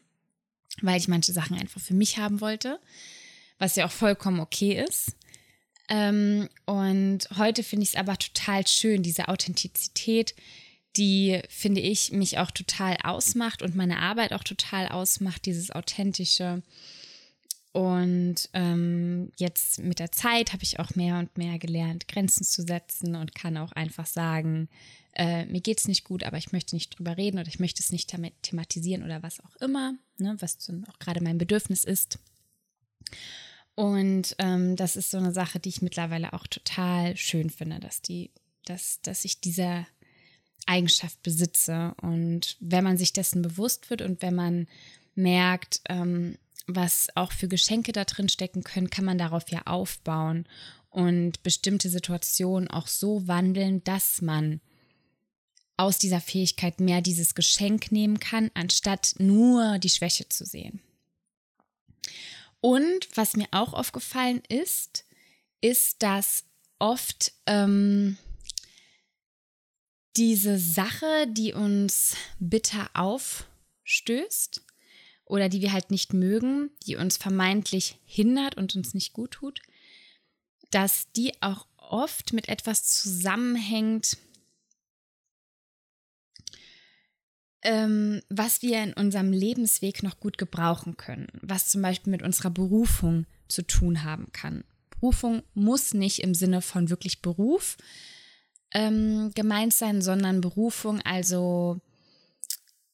weil 0.81 0.99
ich 0.99 1.07
manche 1.07 1.31
Sachen 1.31 1.59
einfach 1.59 1.79
für 1.79 1.93
mich 1.93 2.17
haben 2.17 2.41
wollte, 2.41 2.79
was 3.59 3.75
ja 3.75 3.85
auch 3.85 3.91
vollkommen 3.91 4.39
okay 4.39 4.83
ist. 4.83 5.13
Ähm, 5.89 6.47
und 6.65 7.27
heute 7.37 7.63
finde 7.63 7.83
ich 7.83 7.89
es 7.89 7.95
aber 7.95 8.17
total 8.17 8.38
schön, 8.69 9.03
diese 9.03 9.27
Authentizität, 9.27 10.35
die, 10.95 11.41
finde 11.49 11.81
ich, 11.81 12.11
mich 12.11 12.37
auch 12.37 12.51
total 12.51 12.97
ausmacht 13.03 13.61
und 13.61 13.75
meine 13.75 13.99
Arbeit 13.99 14.33
auch 14.33 14.43
total 14.43 14.87
ausmacht, 14.87 15.45
dieses 15.45 15.71
authentische. 15.71 16.63
Und 17.71 18.49
ähm, 18.53 19.31
jetzt 19.37 19.79
mit 19.79 19.99
der 19.99 20.11
Zeit 20.11 20.53
habe 20.53 20.63
ich 20.63 20.79
auch 20.79 20.95
mehr 20.95 21.19
und 21.19 21.37
mehr 21.37 21.59
gelernt, 21.59 22.07
Grenzen 22.07 22.43
zu 22.43 22.63
setzen 22.63 23.15
und 23.15 23.35
kann 23.35 23.57
auch 23.57 23.71
einfach 23.73 24.07
sagen, 24.07 24.69
äh, 25.13 25.45
mir 25.45 25.61
geht 25.61 25.79
es 25.79 25.87
nicht 25.87 26.03
gut, 26.03 26.23
aber 26.23 26.37
ich 26.37 26.51
möchte 26.51 26.75
nicht 26.75 26.97
drüber 26.97 27.17
reden 27.17 27.39
oder 27.39 27.47
ich 27.47 27.59
möchte 27.59 27.81
es 27.81 27.91
nicht 27.91 28.11
damit 28.11 28.33
thematisieren 28.41 29.03
oder 29.03 29.21
was 29.21 29.39
auch 29.39 29.55
immer, 29.57 29.93
ne, 30.17 30.35
was 30.39 30.57
dann 30.57 30.85
auch 30.85 30.97
gerade 30.97 31.23
mein 31.23 31.37
Bedürfnis 31.37 31.83
ist. 31.83 32.19
Und 33.75 34.35
ähm, 34.39 34.75
das 34.75 34.95
ist 34.95 35.11
so 35.11 35.17
eine 35.17 35.31
Sache, 35.31 35.59
die 35.59 35.69
ich 35.69 35.81
mittlerweile 35.81 36.33
auch 36.33 36.47
total 36.47 37.15
schön 37.15 37.49
finde, 37.49 37.79
dass 37.79 38.01
die, 38.01 38.31
dass, 38.65 39.01
dass 39.01 39.25
ich 39.25 39.39
diese 39.39 39.85
Eigenschaft 40.65 41.21
besitze. 41.23 41.95
Und 42.01 42.57
wenn 42.59 42.83
man 42.83 42.97
sich 42.97 43.13
dessen 43.13 43.41
bewusst 43.41 43.89
wird 43.89 44.01
und 44.01 44.21
wenn 44.21 44.35
man 44.35 44.67
merkt, 45.15 45.81
ähm, 45.89 46.37
was 46.67 47.07
auch 47.15 47.31
für 47.31 47.47
Geschenke 47.47 47.91
da 47.91 48.05
drin 48.05 48.29
stecken 48.29 48.63
können, 48.63 48.89
kann 48.89 49.05
man 49.05 49.17
darauf 49.17 49.49
ja 49.49 49.63
aufbauen 49.65 50.45
und 50.89 51.43
bestimmte 51.43 51.89
Situationen 51.89 52.69
auch 52.69 52.87
so 52.87 53.27
wandeln, 53.27 53.83
dass 53.83 54.21
man 54.21 54.61
aus 55.77 55.97
dieser 55.97 56.19
Fähigkeit 56.19 56.79
mehr 56.79 57.01
dieses 57.01 57.35
Geschenk 57.35 57.91
nehmen 57.91 58.19
kann, 58.19 58.51
anstatt 58.53 59.15
nur 59.17 59.79
die 59.79 59.89
Schwäche 59.89 60.27
zu 60.27 60.45
sehen. 60.45 60.81
Und 62.61 63.07
was 63.15 63.37
mir 63.37 63.47
auch 63.51 63.73
aufgefallen 63.73 64.41
ist, 64.49 65.05
ist, 65.61 66.03
dass 66.03 66.43
oft 66.79 67.31
ähm, 67.45 68.17
diese 70.19 70.59
Sache, 70.59 71.27
die 71.29 71.53
uns 71.53 72.17
bitter 72.39 72.89
aufstößt 72.93 74.61
oder 75.23 75.47
die 75.47 75.61
wir 75.61 75.71
halt 75.71 75.91
nicht 75.91 76.11
mögen, 76.11 76.71
die 76.85 76.97
uns 76.97 77.15
vermeintlich 77.15 77.97
hindert 78.05 78.57
und 78.57 78.75
uns 78.75 78.93
nicht 78.93 79.13
gut 79.13 79.31
tut, 79.31 79.61
dass 80.71 81.09
die 81.13 81.41
auch 81.41 81.67
oft 81.77 82.33
mit 82.33 82.49
etwas 82.49 82.83
zusammenhängt, 82.83 84.17
ähm, 87.61 88.21
was 88.27 88.61
wir 88.61 88.83
in 88.83 88.91
unserem 88.91 89.31
Lebensweg 89.31 90.03
noch 90.03 90.19
gut 90.19 90.37
gebrauchen 90.37 90.97
können, 90.97 91.27
was 91.41 91.69
zum 91.69 91.81
Beispiel 91.81 92.11
mit 92.11 92.23
unserer 92.23 92.49
Berufung 92.49 93.25
zu 93.47 93.61
tun 93.61 94.03
haben 94.03 94.33
kann. 94.33 94.65
Berufung 94.89 95.43
muss 95.53 95.93
nicht 95.93 96.19
im 96.19 96.33
Sinne 96.33 96.61
von 96.61 96.89
wirklich 96.89 97.21
Beruf 97.21 97.77
ähm, 98.73 99.31
gemeint 99.35 99.73
sein, 99.73 100.01
sondern 100.01 100.41
Berufung, 100.41 101.01
also 101.01 101.79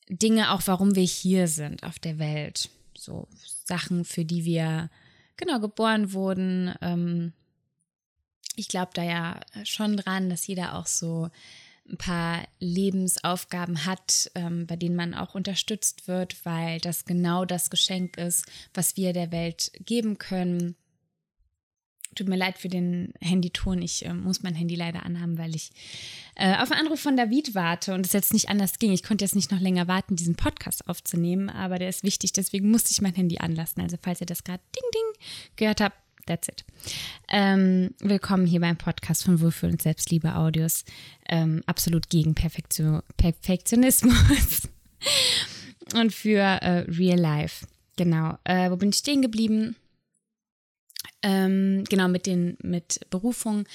Dinge 0.09 0.51
auch, 0.51 0.61
warum 0.65 0.95
wir 0.95 1.03
hier 1.03 1.47
sind 1.47 1.83
auf 1.83 1.99
der 1.99 2.19
Welt. 2.19 2.69
So 2.97 3.27
Sachen, 3.65 4.05
für 4.05 4.25
die 4.25 4.45
wir 4.45 4.89
genau 5.37 5.59
geboren 5.59 6.13
wurden. 6.13 6.73
Ähm, 6.81 7.33
ich 8.55 8.67
glaube 8.67 8.91
da 8.93 9.03
ja 9.03 9.39
schon 9.63 9.97
dran, 9.97 10.29
dass 10.29 10.47
jeder 10.47 10.75
auch 10.75 10.87
so 10.87 11.29
ein 11.87 11.97
paar 11.97 12.47
Lebensaufgaben 12.59 13.85
hat, 13.85 14.31
ähm, 14.33 14.65
bei 14.65 14.75
denen 14.75 14.95
man 14.95 15.13
auch 15.13 15.35
unterstützt 15.35 16.07
wird, 16.07 16.43
weil 16.45 16.79
das 16.79 17.05
genau 17.05 17.45
das 17.45 17.69
Geschenk 17.69 18.17
ist, 18.17 18.45
was 18.73 18.97
wir 18.97 19.13
der 19.13 19.31
Welt 19.31 19.71
geben 19.85 20.17
können. 20.17 20.75
Tut 22.13 22.29
mir 22.29 22.37
leid 22.37 22.57
für 22.57 22.69
den 22.69 23.13
Handyton. 23.19 23.81
Ich 23.81 24.05
äh, 24.05 24.13
muss 24.13 24.43
mein 24.43 24.55
Handy 24.55 24.75
leider 24.75 25.05
anhaben, 25.05 25.37
weil 25.37 25.55
ich 25.55 25.71
äh, 26.35 26.55
auf 26.57 26.71
einen 26.71 26.85
Anruf 26.85 26.99
von 26.99 27.17
David 27.17 27.55
warte 27.55 27.93
und 27.93 28.05
es 28.05 28.13
jetzt 28.13 28.31
nicht 28.31 28.49
anders 28.49 28.79
ging. 28.79 28.93
Ich 28.93 29.03
konnte 29.03 29.25
jetzt 29.25 29.35
nicht 29.35 29.51
noch 29.51 29.59
länger 29.59 29.87
warten, 29.87 30.15
diesen 30.15 30.35
Podcast 30.35 30.87
aufzunehmen, 30.87 31.49
aber 31.49 31.79
der 31.79 31.89
ist 31.89 32.03
wichtig, 32.03 32.31
deswegen 32.31 32.69
musste 32.69 32.91
ich 32.91 33.01
mein 33.01 33.15
Handy 33.15 33.39
anlassen. 33.39 33.81
Also 33.81 33.97
falls 34.01 34.21
ihr 34.21 34.27
das 34.27 34.43
gerade 34.43 34.63
Ding 34.75 34.89
Ding 34.93 35.23
gehört 35.55 35.81
habt, 35.81 35.97
That's 36.25 36.47
it. 36.47 36.65
Ähm, 37.29 37.93
willkommen 37.99 38.47
hier 38.47 38.59
beim 38.59 38.77
Podcast 38.77 39.23
von 39.23 39.39
Wohlfühl 39.41 39.69
und 39.69 39.81
Selbstliebe 39.81 40.35
Audios. 40.35 40.83
Ähm, 41.29 41.61
absolut 41.67 42.09
gegen 42.09 42.33
Perfektion, 42.33 43.03
Perfektionismus 43.17 44.67
und 45.93 46.11
für 46.11 46.39
äh, 46.39 46.85
Real 46.89 47.19
Life. 47.19 47.67
Genau. 47.95 48.39
Äh, 48.43 48.71
wo 48.71 48.75
bin 48.75 48.89
ich 48.89 48.95
stehen 48.95 49.21
geblieben? 49.21 49.75
Ähm, 51.27 51.85
genau, 51.89 52.07
mit 52.07 52.27
den, 52.27 52.55
mit 52.61 52.99
Berufung. 53.09 53.65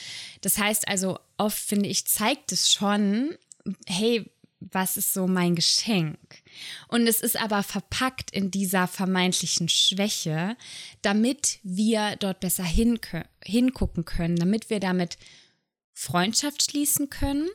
Das 0.41 0.57
heißt 0.57 0.87
also, 0.87 1.19
oft 1.37 1.59
finde 1.59 1.89
ich, 1.89 2.07
zeigt 2.07 2.53
es 2.53 2.73
schon, 2.73 3.37
hey, 3.89 4.31
was 4.61 4.97
ist 4.97 5.13
so 5.13 5.27
mein 5.27 5.57
Geschenk? 5.57 6.17
Und 6.87 7.09
es 7.09 7.21
ist 7.21 7.37
aber 7.37 7.65
verpackt 7.65 8.31
in 8.31 8.53
dieser 8.53 8.87
vermeintlichen 8.87 9.69
Schwäche, 9.69 10.57
damit 11.03 11.59
wir 11.65 12.15
dort 12.21 12.39
besser 12.39 12.63
hingucken 12.63 14.05
können, 14.05 14.37
damit 14.37 14.71
wir 14.71 14.79
damit 14.79 15.19
Freundschaft 15.93 16.63
schließen 16.63 17.11
können 17.11 17.49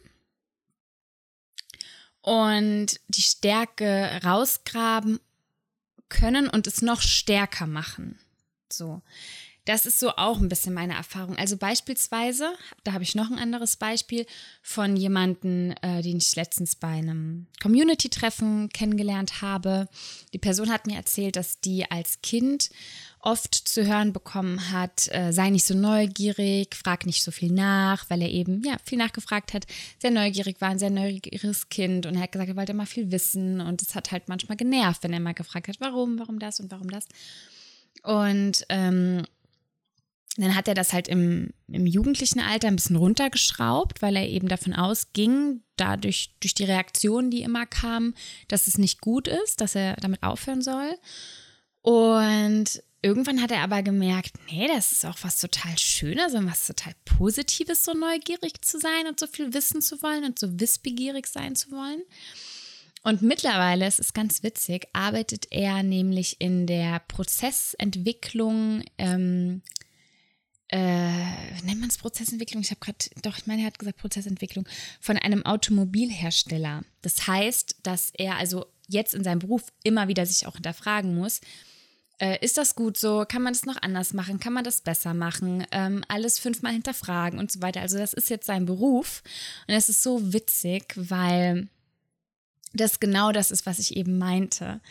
und 2.19 2.99
die 3.07 3.21
Stärke 3.21 4.19
rausgraben 4.25 5.21
können 6.09 6.49
und 6.49 6.67
es 6.67 6.81
noch 6.81 6.99
stärker 6.99 7.65
machen. 7.65 8.19
So. 8.69 9.01
Das 9.65 9.87
ist 9.87 9.99
so 9.99 10.11
auch 10.11 10.39
ein 10.39 10.47
bisschen 10.47 10.75
meine 10.75 10.93
Erfahrung. 10.93 11.37
Also 11.37 11.57
beispielsweise, 11.57 12.53
da 12.83 12.93
habe 12.93 13.03
ich 13.03 13.15
noch 13.15 13.31
ein 13.31 13.39
anderes 13.39 13.77
Beispiel 13.77 14.27
von 14.61 14.95
jemandem, 14.95 15.73
äh, 15.81 16.03
den 16.03 16.17
ich 16.17 16.35
letztens 16.35 16.75
bei 16.75 16.89
einem 16.89 17.47
Community-Treffen 17.63 18.69
kennengelernt 18.69 19.41
habe. 19.41 19.87
Die 20.33 20.37
Person 20.37 20.71
hat 20.71 20.85
mir 20.85 20.95
erzählt, 20.95 21.35
dass 21.35 21.59
die 21.59 21.89
als 21.89 22.21
Kind 22.21 22.69
oft 23.25 23.55
zu 23.55 23.87
hören 23.87 24.13
bekommen 24.13 24.71
hat, 24.71 25.07
äh, 25.11 25.31
sei 25.33 25.49
nicht 25.49 25.65
so 25.65 25.73
neugierig, 25.73 26.75
frag 26.75 27.07
nicht 27.07 27.23
so 27.23 27.31
viel 27.31 27.51
nach, 27.51 28.07
weil 28.11 28.21
er 28.21 28.29
eben 28.29 28.61
ja 28.63 28.77
viel 28.83 28.99
nachgefragt 28.99 29.53
hat, 29.53 29.65
sehr 29.97 30.11
neugierig 30.11 30.61
war, 30.61 30.69
ein 30.69 30.77
sehr 30.77 30.91
neugieriges 30.91 31.69
Kind 31.69 32.05
und 32.05 32.13
er 32.13 32.21
hat 32.21 32.31
gesagt, 32.31 32.49
er 32.49 32.55
wollte 32.55 32.73
immer 32.73 32.85
viel 32.85 33.11
wissen 33.11 33.61
und 33.61 33.81
es 33.81 33.95
hat 33.95 34.11
halt 34.11 34.29
manchmal 34.29 34.57
genervt, 34.57 35.01
wenn 35.01 35.11
er 35.11 35.19
mal 35.19 35.33
gefragt 35.33 35.67
hat, 35.69 35.77
warum, 35.79 36.19
warum 36.19 36.37
das 36.37 36.59
und 36.59 36.69
warum 36.69 36.91
das. 36.91 37.07
Und 38.03 38.63
ähm, 38.69 39.25
dann 40.37 40.55
hat 40.55 40.67
er 40.67 40.73
das 40.73 40.91
halt 40.91 41.07
im, 41.07 41.51
im 41.67 41.85
jugendlichen 41.85 42.41
Alter 42.41 42.67
ein 42.67 42.75
bisschen 42.75 42.97
runtergeschraubt, 42.97 44.01
weil 44.01 44.17
er 44.17 44.27
eben 44.27 44.49
davon 44.49 44.73
ausging, 44.73 45.61
dadurch 45.77 46.35
durch 46.41 46.53
die 46.53 46.65
Reaktionen, 46.65 47.31
die 47.31 47.41
immer 47.41 47.65
kamen, 47.65 48.15
dass 48.49 48.67
es 48.67 48.77
nicht 48.77 48.99
gut 48.99 49.27
ist, 49.27 49.61
dass 49.61 49.75
er 49.75 49.95
damit 49.95 50.23
aufhören 50.23 50.61
soll. 50.61 50.97
Und 51.81 52.83
irgendwann 53.01 53.41
hat 53.41 53.51
er 53.51 53.61
aber 53.61 53.81
gemerkt, 53.81 54.33
nee, 54.49 54.67
das 54.67 54.91
ist 54.91 55.05
auch 55.05 55.17
was 55.21 55.39
total 55.39 55.77
Schönes 55.77 56.33
und 56.33 56.49
was 56.49 56.67
total 56.67 56.93
Positives, 57.05 57.85
so 57.85 57.93
neugierig 57.93 58.61
zu 58.61 58.79
sein 58.79 59.07
und 59.07 59.19
so 59.19 59.27
viel 59.27 59.53
wissen 59.53 59.81
zu 59.81 60.01
wollen 60.01 60.25
und 60.25 60.37
so 60.37 60.59
wissbegierig 60.59 61.27
sein 61.27 61.55
zu 61.55 61.71
wollen. 61.71 62.01
Und 63.03 63.21
mittlerweile, 63.21 63.85
es 63.85 63.99
ist 63.99 64.15
ganz 64.15 64.41
witzig, 64.41 64.87
arbeitet 64.91 65.47
er 65.51 65.83
nämlich 65.83 66.37
in 66.39 66.65
der 66.65 66.99
Prozessentwicklung 67.07 68.83
ähm, 68.97 69.61
äh, 70.69 71.61
nennt 71.63 71.79
man 71.79 71.89
es 71.89 71.97
Prozessentwicklung? 71.97 72.61
Ich 72.61 72.71
habe 72.71 72.79
gerade, 72.79 72.97
doch, 73.21 73.37
ich 73.37 73.47
meine, 73.47 73.61
er 73.61 73.67
hat 73.67 73.79
gesagt 73.79 73.97
Prozessentwicklung 73.97 74.67
von 74.99 75.17
einem 75.17 75.45
Automobilhersteller. 75.45 76.83
Das 77.01 77.27
heißt, 77.27 77.77
dass 77.83 78.11
er 78.17 78.37
also 78.37 78.65
jetzt 78.87 79.13
in 79.13 79.23
seinem 79.23 79.39
Beruf 79.39 79.63
immer 79.83 80.07
wieder 80.07 80.25
sich 80.25 80.47
auch 80.47 80.55
hinterfragen 80.55 81.15
muss, 81.15 81.41
äh, 82.19 82.43
ist 82.43 82.57
das 82.57 82.75
gut 82.75 82.97
so? 82.97 83.25
Kann 83.27 83.41
man 83.41 83.53
das 83.53 83.65
noch 83.65 83.81
anders 83.81 84.13
machen? 84.13 84.39
Kann 84.39 84.53
man 84.53 84.63
das 84.63 84.81
besser 84.81 85.13
machen? 85.13 85.65
Ähm, 85.71 86.03
alles 86.07 86.39
fünfmal 86.39 86.73
hinterfragen 86.73 87.39
und 87.39 87.51
so 87.51 87.61
weiter. 87.61 87.81
Also 87.81 87.97
das 87.97 88.13
ist 88.13 88.29
jetzt 88.29 88.45
sein 88.45 88.65
Beruf 88.65 89.21
und 89.67 89.73
es 89.73 89.89
ist 89.89 90.01
so 90.01 90.33
witzig, 90.33 90.93
weil 90.95 91.67
das 92.75 92.99
genau 92.99 93.31
das 93.31 93.51
ist, 93.51 93.65
was 93.65 93.79
ich 93.79 93.95
eben 93.95 94.17
meinte. 94.17 94.81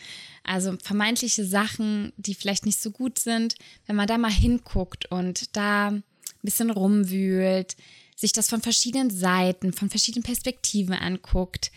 Also 0.43 0.77
vermeintliche 0.81 1.45
Sachen, 1.45 2.13
die 2.17 2.35
vielleicht 2.35 2.65
nicht 2.65 2.79
so 2.79 2.91
gut 2.91 3.19
sind, 3.19 3.55
wenn 3.85 3.95
man 3.95 4.07
da 4.07 4.17
mal 4.17 4.31
hinguckt 4.31 5.11
und 5.11 5.55
da 5.55 5.87
ein 5.87 6.03
bisschen 6.41 6.69
rumwühlt, 6.69 7.75
sich 8.15 8.31
das 8.31 8.49
von 8.49 8.61
verschiedenen 8.61 9.09
Seiten, 9.09 9.73
von 9.73 9.89
verschiedenen 9.89 10.23
Perspektiven 10.23 10.93
anguckt, 10.93 11.71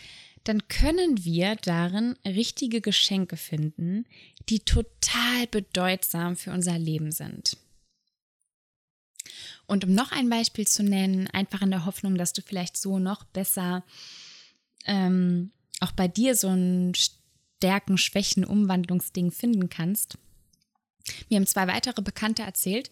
dann 0.44 0.66
können 0.68 1.24
wir 1.24 1.56
darin 1.56 2.14
richtige 2.24 2.80
Geschenke 2.80 3.36
finden, 3.36 4.06
die 4.48 4.60
total 4.60 5.46
bedeutsam 5.50 6.36
für 6.36 6.52
unser 6.52 6.78
Leben 6.78 7.12
sind. 7.12 7.56
Und 9.66 9.84
um 9.84 9.94
noch 9.94 10.12
ein 10.12 10.30
Beispiel 10.30 10.66
zu 10.66 10.82
nennen, 10.82 11.26
einfach 11.26 11.60
in 11.60 11.70
der 11.70 11.84
Hoffnung, 11.84 12.16
dass 12.16 12.32
du 12.32 12.40
vielleicht 12.40 12.76
so 12.76 12.98
noch 12.98 13.24
besser 13.24 13.84
ähm, 14.86 15.50
auch 15.80 15.92
bei 15.92 16.08
dir 16.08 16.34
so 16.34 16.48
ein 16.48 16.92
Stärken, 16.94 17.98
Schwächen, 17.98 18.44
Umwandlungsding 18.44 19.30
finden 19.30 19.68
kannst. 19.68 20.18
Mir 21.28 21.36
haben 21.36 21.46
zwei 21.46 21.66
weitere 21.66 22.02
Bekannte 22.02 22.42
erzählt, 22.42 22.90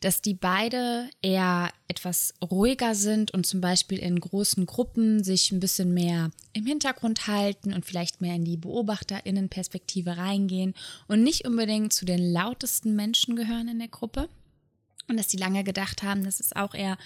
dass 0.00 0.20
die 0.20 0.34
beide 0.34 1.08
eher 1.22 1.72
etwas 1.88 2.34
ruhiger 2.42 2.94
sind 2.94 3.30
und 3.32 3.46
zum 3.46 3.60
Beispiel 3.60 3.98
in 3.98 4.20
großen 4.20 4.66
Gruppen 4.66 5.24
sich 5.24 5.50
ein 5.50 5.60
bisschen 5.60 5.94
mehr 5.94 6.30
im 6.52 6.66
Hintergrund 6.66 7.26
halten 7.26 7.72
und 7.72 7.86
vielleicht 7.86 8.20
mehr 8.20 8.34
in 8.34 8.44
die 8.44 8.56
Beobachterinnenperspektive 8.56 10.16
reingehen 10.16 10.74
und 11.08 11.22
nicht 11.22 11.46
unbedingt 11.46 11.92
zu 11.92 12.04
den 12.04 12.32
lautesten 12.32 12.94
Menschen 12.94 13.36
gehören 13.36 13.68
in 13.68 13.78
der 13.78 13.88
Gruppe. 13.88 14.28
Und 15.08 15.16
dass 15.18 15.28
die 15.28 15.36
lange 15.36 15.64
gedacht 15.64 16.02
haben, 16.02 16.24
dass 16.24 16.40
es 16.40 16.54
auch 16.54 16.74
eher 16.74 16.96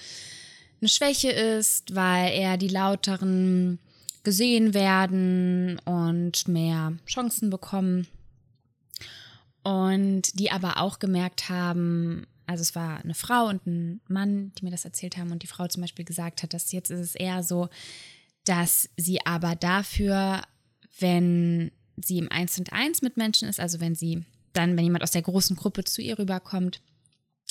eine 0.81 0.89
Schwäche 0.89 1.31
ist, 1.31 1.95
weil 1.95 2.33
eher 2.33 2.57
die 2.57 2.69
lauteren 2.69 3.81
gesehen 4.25 4.75
werden 4.75 5.79
und 5.85 6.49
mehr 6.49 6.95
Chancen 7.07 7.51
bekommen. 7.51 8.07
Und 9.63 10.39
die 10.39 10.51
aber 10.51 10.79
auch 10.79 10.99
gemerkt 10.99 11.49
haben, 11.49 12.27
also 12.47 12.63
es 12.63 12.75
war 12.75 13.05
eine 13.05 13.15
Frau 13.15 13.49
und 13.49 13.67
ein 13.67 14.01
Mann, 14.09 14.53
die 14.59 14.65
mir 14.65 14.71
das 14.71 14.85
erzählt 14.85 15.19
haben 15.19 15.33
und 15.33 15.43
die 15.43 15.49
Frau 15.49 15.67
zum 15.69 15.83
Beispiel 15.83 16.05
gesagt 16.05 16.43
hat, 16.43 16.55
dass 16.55 16.73
jetzt 16.73 16.91
ist 16.91 17.01
es 17.01 17.15
eher 17.15 17.43
so, 17.43 17.69
dass 18.45 18.89
sie 18.97 19.25
aber 19.27 19.55
dafür, 19.55 20.43
wenn 20.99 21.71
sie 21.97 22.19
im 22.19 22.31
Eins 22.31 22.59
und 22.59 22.73
Eins 22.73 23.03
mit 23.03 23.17
Menschen 23.17 23.49
ist, 23.49 23.61
also 23.61 23.81
wenn 23.81 23.95
sie 23.95 24.25
dann, 24.55 24.77
wenn 24.77 24.85
jemand 24.85 25.03
aus 25.03 25.11
der 25.11 25.23
großen 25.23 25.57
Gruppe 25.57 25.85
zu 25.85 26.01
ihr 26.01 26.19
rüberkommt, 26.19 26.81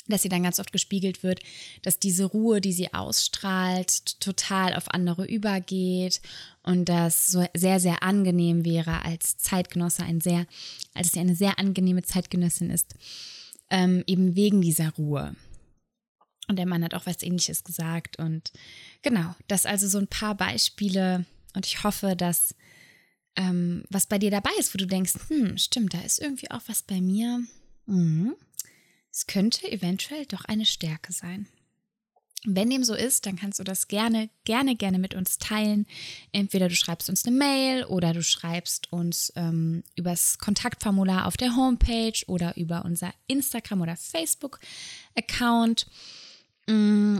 dass 0.08 0.22
sie 0.22 0.30
dann 0.30 0.44
ganz 0.44 0.60
oft 0.60 0.72
gespiegelt 0.72 1.24
wird, 1.24 1.42
dass 1.82 2.00
diese 2.00 2.26
Ruhe, 2.26 2.62
die 2.62 2.74
sie 2.74 2.94
ausstrahlt, 2.94 4.20
total 4.20 4.74
auf 4.74 4.94
andere 4.94 5.26
übergeht 5.26 6.22
und 6.64 6.90
das 6.90 7.32
so 7.32 7.46
sehr, 7.56 7.80
sehr 7.80 8.04
angenehm 8.04 8.66
wäre 8.66 9.04
als 9.04 9.38
Zeitgenosse, 9.38 10.04
ein 10.04 10.22
sehr, 10.22 10.46
als 10.94 11.12
sie 11.12 11.20
eine 11.20 11.36
sehr 11.36 11.60
angenehme 11.60 12.04
Zeitgenössin 12.04 12.70
ist, 12.70 12.96
ähm, 13.70 14.04
eben 14.08 14.36
wegen 14.36 14.62
dieser 14.62 14.92
Ruhe. 14.92 15.36
Und 16.48 16.58
der 16.58 16.66
Mann 16.66 16.84
hat 16.84 16.94
auch 16.94 17.06
was 17.06 17.24
ähnliches 17.24 17.64
gesagt. 17.64 18.18
Und 18.20 18.52
genau, 19.02 19.36
das 19.48 19.66
also 19.66 19.88
so 19.88 19.98
ein 19.98 20.08
paar 20.08 20.36
Beispiele. 20.36 21.26
Und 21.54 21.66
ich 21.66 21.84
hoffe, 21.84 22.16
dass 22.16 22.56
ähm, 23.36 23.84
was 23.90 24.08
bei 24.08 24.18
dir 24.18 24.32
dabei 24.32 24.50
ist, 24.58 24.74
wo 24.74 24.78
du 24.78 24.88
denkst, 24.88 25.14
hm, 25.28 25.58
stimmt, 25.58 25.94
da 25.94 26.02
ist 26.02 26.20
irgendwie 26.20 26.50
auch 26.52 26.62
was 26.68 26.82
bei 26.82 27.02
mir. 27.02 27.44
Mhm. 27.86 28.36
Es 29.18 29.26
könnte 29.26 29.72
eventuell 29.72 30.28
doch 30.28 30.46
eine 30.46 30.68
Stärke 30.68 31.12
sein. 31.12 31.48
Wenn 32.46 32.70
dem 32.70 32.84
so 32.84 32.94
ist, 32.94 33.26
dann 33.26 33.36
kannst 33.36 33.58
du 33.58 33.64
das 33.64 33.88
gerne, 33.88 34.30
gerne, 34.46 34.76
gerne 34.76 35.00
mit 35.00 35.16
uns 35.16 35.40
teilen. 35.40 35.88
Entweder 36.32 36.70
du 36.70 36.76
schreibst 36.76 37.10
uns 37.10 37.26
eine 37.26 37.36
Mail 37.36 37.84
oder 37.86 38.14
du 38.14 38.22
schreibst 38.22 38.94
uns 38.94 39.34
ähm, 39.36 39.84
übers 39.96 40.38
Kontaktformular 40.38 41.26
auf 41.26 41.36
der 41.36 41.56
Homepage 41.56 42.14
oder 42.28 42.56
über 42.58 42.86
unser 42.86 43.12
Instagram- 43.26 43.82
oder 43.82 43.96
Facebook-Account. 43.96 45.88
Mm. 46.68 47.18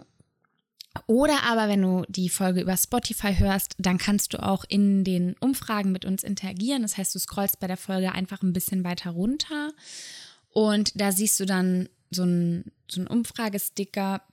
Oder 1.08 1.44
aber, 1.46 1.68
wenn 1.68 1.82
du 1.82 2.06
die 2.10 2.30
Folge 2.30 2.62
über 2.62 2.78
Spotify 2.78 3.34
hörst, 3.36 3.74
dann 3.80 3.98
kannst 3.98 4.34
du 4.34 4.44
auch 4.44 4.66
in 4.68 5.04
den 5.04 5.36
Umfragen 5.40 5.92
mit 5.92 6.06
uns 6.06 6.24
interagieren. 6.24 6.84
Das 6.84 6.96
heißt, 6.96 7.16
du 7.16 7.20
scrollst 7.20 7.60
bei 7.60 7.66
der 7.66 7.78
Folge 7.78 8.12
einfach 8.12 8.44
ein 8.44 8.54
bisschen 8.54 8.84
weiter 8.84 9.10
runter 9.10 9.72
und 10.58 11.00
da 11.00 11.12
siehst 11.12 11.40
du 11.40 11.46
dann 11.46 11.88
so 12.10 12.24
einen 12.24 12.72
so 12.90 13.00
Umfragesticker 13.04 14.24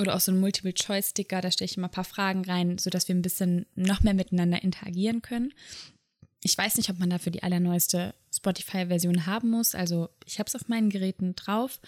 oder 0.00 0.16
auch 0.16 0.20
so 0.20 0.32
ein 0.32 0.40
Multiple-Choice-Sticker, 0.40 1.40
da 1.40 1.52
stelle 1.52 1.70
ich 1.70 1.76
immer 1.76 1.86
ein 1.86 1.92
paar 1.92 2.02
Fragen 2.02 2.44
rein, 2.44 2.78
sodass 2.78 3.06
wir 3.06 3.14
ein 3.14 3.22
bisschen 3.22 3.64
noch 3.76 4.00
mehr 4.00 4.14
miteinander 4.14 4.60
interagieren 4.60 5.22
können. 5.22 5.54
Ich 6.42 6.58
weiß 6.58 6.78
nicht, 6.78 6.90
ob 6.90 6.98
man 6.98 7.10
dafür 7.10 7.30
die 7.30 7.44
allerneueste 7.44 8.12
Spotify-Version 8.34 9.26
haben 9.26 9.50
muss. 9.50 9.76
Also 9.76 10.08
ich 10.26 10.40
habe 10.40 10.48
es 10.48 10.56
auf 10.56 10.66
meinen 10.66 10.90
Geräten 10.90 11.36
drauf. 11.36 11.78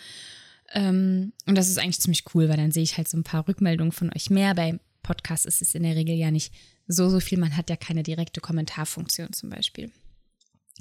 Ähm, 0.72 1.32
und 1.44 1.58
das 1.58 1.68
ist 1.68 1.80
eigentlich 1.80 1.98
ziemlich 1.98 2.22
cool, 2.36 2.48
weil 2.48 2.58
dann 2.58 2.70
sehe 2.70 2.84
ich 2.84 2.96
halt 2.96 3.08
so 3.08 3.16
ein 3.16 3.24
paar 3.24 3.48
Rückmeldungen 3.48 3.90
von 3.90 4.12
euch 4.14 4.30
mehr. 4.30 4.54
Bei 4.54 4.78
Podcasts 5.02 5.46
ist 5.46 5.62
es 5.62 5.74
in 5.74 5.82
der 5.82 5.96
Regel 5.96 6.14
ja 6.14 6.30
nicht 6.30 6.52
so, 6.86 7.08
so 7.08 7.18
viel. 7.18 7.38
Man 7.38 7.56
hat 7.56 7.70
ja 7.70 7.76
keine 7.76 8.04
direkte 8.04 8.40
Kommentarfunktion 8.40 9.32
zum 9.32 9.50
Beispiel. 9.50 9.90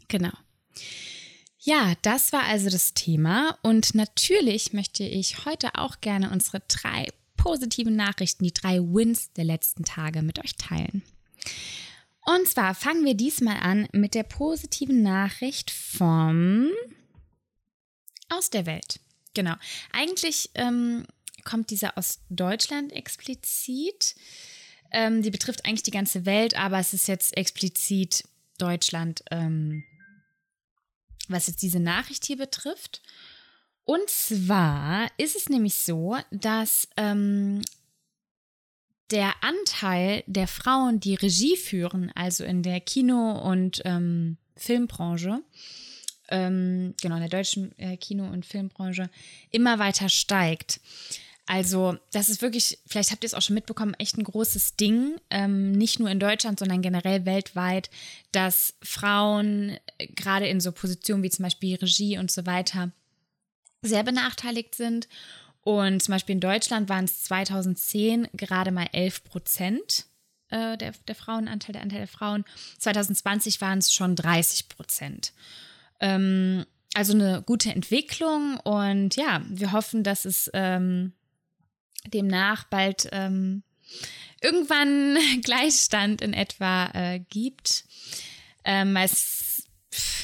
Genau. 0.09 0.33
Ja, 1.63 1.93
das 2.01 2.33
war 2.33 2.43
also 2.43 2.69
das 2.69 2.95
Thema. 2.95 3.57
Und 3.61 3.93
natürlich 3.93 4.73
möchte 4.73 5.03
ich 5.03 5.45
heute 5.45 5.75
auch 5.75 6.01
gerne 6.01 6.31
unsere 6.31 6.61
drei 6.67 7.07
positiven 7.37 7.95
Nachrichten, 7.95 8.43
die 8.43 8.53
drei 8.53 8.79
Wins 8.79 9.31
der 9.33 9.45
letzten 9.45 9.83
Tage 9.83 10.23
mit 10.23 10.43
euch 10.43 10.55
teilen. 10.55 11.03
Und 12.25 12.47
zwar 12.47 12.73
fangen 12.73 13.05
wir 13.05 13.13
diesmal 13.13 13.57
an 13.57 13.87
mit 13.91 14.15
der 14.15 14.23
positiven 14.23 15.03
Nachricht 15.03 15.71
vom 15.71 16.69
aus 18.29 18.49
der 18.49 18.65
Welt. 18.65 18.99
Genau. 19.35 19.55
Eigentlich 19.91 20.49
ähm, 20.55 21.05
kommt 21.43 21.69
dieser 21.69 21.97
aus 21.97 22.19
Deutschland 22.29 22.91
explizit. 22.91 24.15
Ähm, 24.91 25.21
die 25.21 25.31
betrifft 25.31 25.65
eigentlich 25.65 25.83
die 25.83 25.91
ganze 25.91 26.25
Welt, 26.25 26.55
aber 26.55 26.79
es 26.79 26.93
ist 26.93 27.07
jetzt 27.07 27.37
explizit 27.37 28.23
Deutschland, 28.57 29.23
ähm, 29.31 29.83
was 31.31 31.47
jetzt 31.47 31.61
diese 31.61 31.79
Nachricht 31.79 32.25
hier 32.25 32.37
betrifft. 32.37 33.01
Und 33.83 34.09
zwar 34.09 35.09
ist 35.17 35.35
es 35.35 35.49
nämlich 35.49 35.75
so, 35.75 36.17
dass 36.31 36.87
ähm, 36.97 37.61
der 39.11 39.33
Anteil 39.41 40.23
der 40.27 40.47
Frauen, 40.47 40.99
die 40.99 41.15
Regie 41.15 41.57
führen, 41.57 42.11
also 42.15 42.43
in 42.43 42.63
der 42.63 42.79
Kino- 42.79 43.39
und 43.41 43.81
ähm, 43.85 44.37
Filmbranche, 44.55 45.41
ähm, 46.29 46.93
genau 47.01 47.15
in 47.15 47.21
der 47.21 47.29
deutschen 47.29 47.77
äh, 47.77 47.97
Kino- 47.97 48.29
und 48.29 48.45
Filmbranche, 48.45 49.09
immer 49.49 49.79
weiter 49.79 50.07
steigt. 50.07 50.79
Also, 51.47 51.97
das 52.11 52.29
ist 52.29 52.41
wirklich, 52.41 52.79
vielleicht 52.85 53.11
habt 53.11 53.23
ihr 53.23 53.27
es 53.27 53.33
auch 53.33 53.41
schon 53.41 53.55
mitbekommen, 53.55 53.95
echt 53.95 54.17
ein 54.17 54.23
großes 54.23 54.75
Ding, 54.75 55.19
ähm, 55.29 55.71
nicht 55.71 55.99
nur 55.99 56.09
in 56.09 56.19
Deutschland, 56.19 56.59
sondern 56.59 56.81
generell 56.81 57.25
weltweit, 57.25 57.89
dass 58.31 58.75
Frauen 58.81 59.77
äh, 59.97 60.07
gerade 60.07 60.47
in 60.47 60.61
so 60.61 60.71
Positionen 60.71 61.23
wie 61.23 61.29
zum 61.29 61.43
Beispiel 61.43 61.75
Regie 61.75 62.17
und 62.17 62.31
so 62.31 62.45
weiter 62.45 62.91
sehr 63.81 64.03
benachteiligt 64.03 64.75
sind. 64.75 65.07
Und 65.63 66.01
zum 66.01 66.13
Beispiel 66.13 66.33
in 66.33 66.41
Deutschland 66.41 66.89
waren 66.89 67.05
es 67.05 67.23
2010 67.23 68.29
gerade 68.33 68.71
mal 68.71 68.87
11 68.91 69.23
Prozent 69.23 70.05
äh, 70.49 70.77
der, 70.77 70.93
der 71.07 71.15
Frauenanteil, 71.15 71.73
der 71.73 71.81
Anteil 71.81 71.99
der 71.99 72.07
Frauen. 72.07 72.45
2020 72.79 73.61
waren 73.61 73.79
es 73.79 73.93
schon 73.93 74.15
30 74.15 74.69
Prozent. 74.69 75.33
Ähm, 75.99 76.65
also 76.93 77.13
eine 77.13 77.41
gute 77.41 77.71
Entwicklung 77.71 78.57
und 78.57 79.15
ja, 79.15 79.41
wir 79.47 79.71
hoffen, 79.71 80.03
dass 80.03 80.25
es 80.25 80.49
ähm, 80.53 81.13
demnach 82.07 82.65
bald 82.65 83.09
ähm, 83.11 83.63
irgendwann 84.41 85.17
Gleichstand 85.43 86.21
in 86.21 86.33
etwa 86.33 86.87
äh, 86.93 87.19
gibt. 87.19 87.85
Ähm, 88.63 88.95
es 88.95 89.51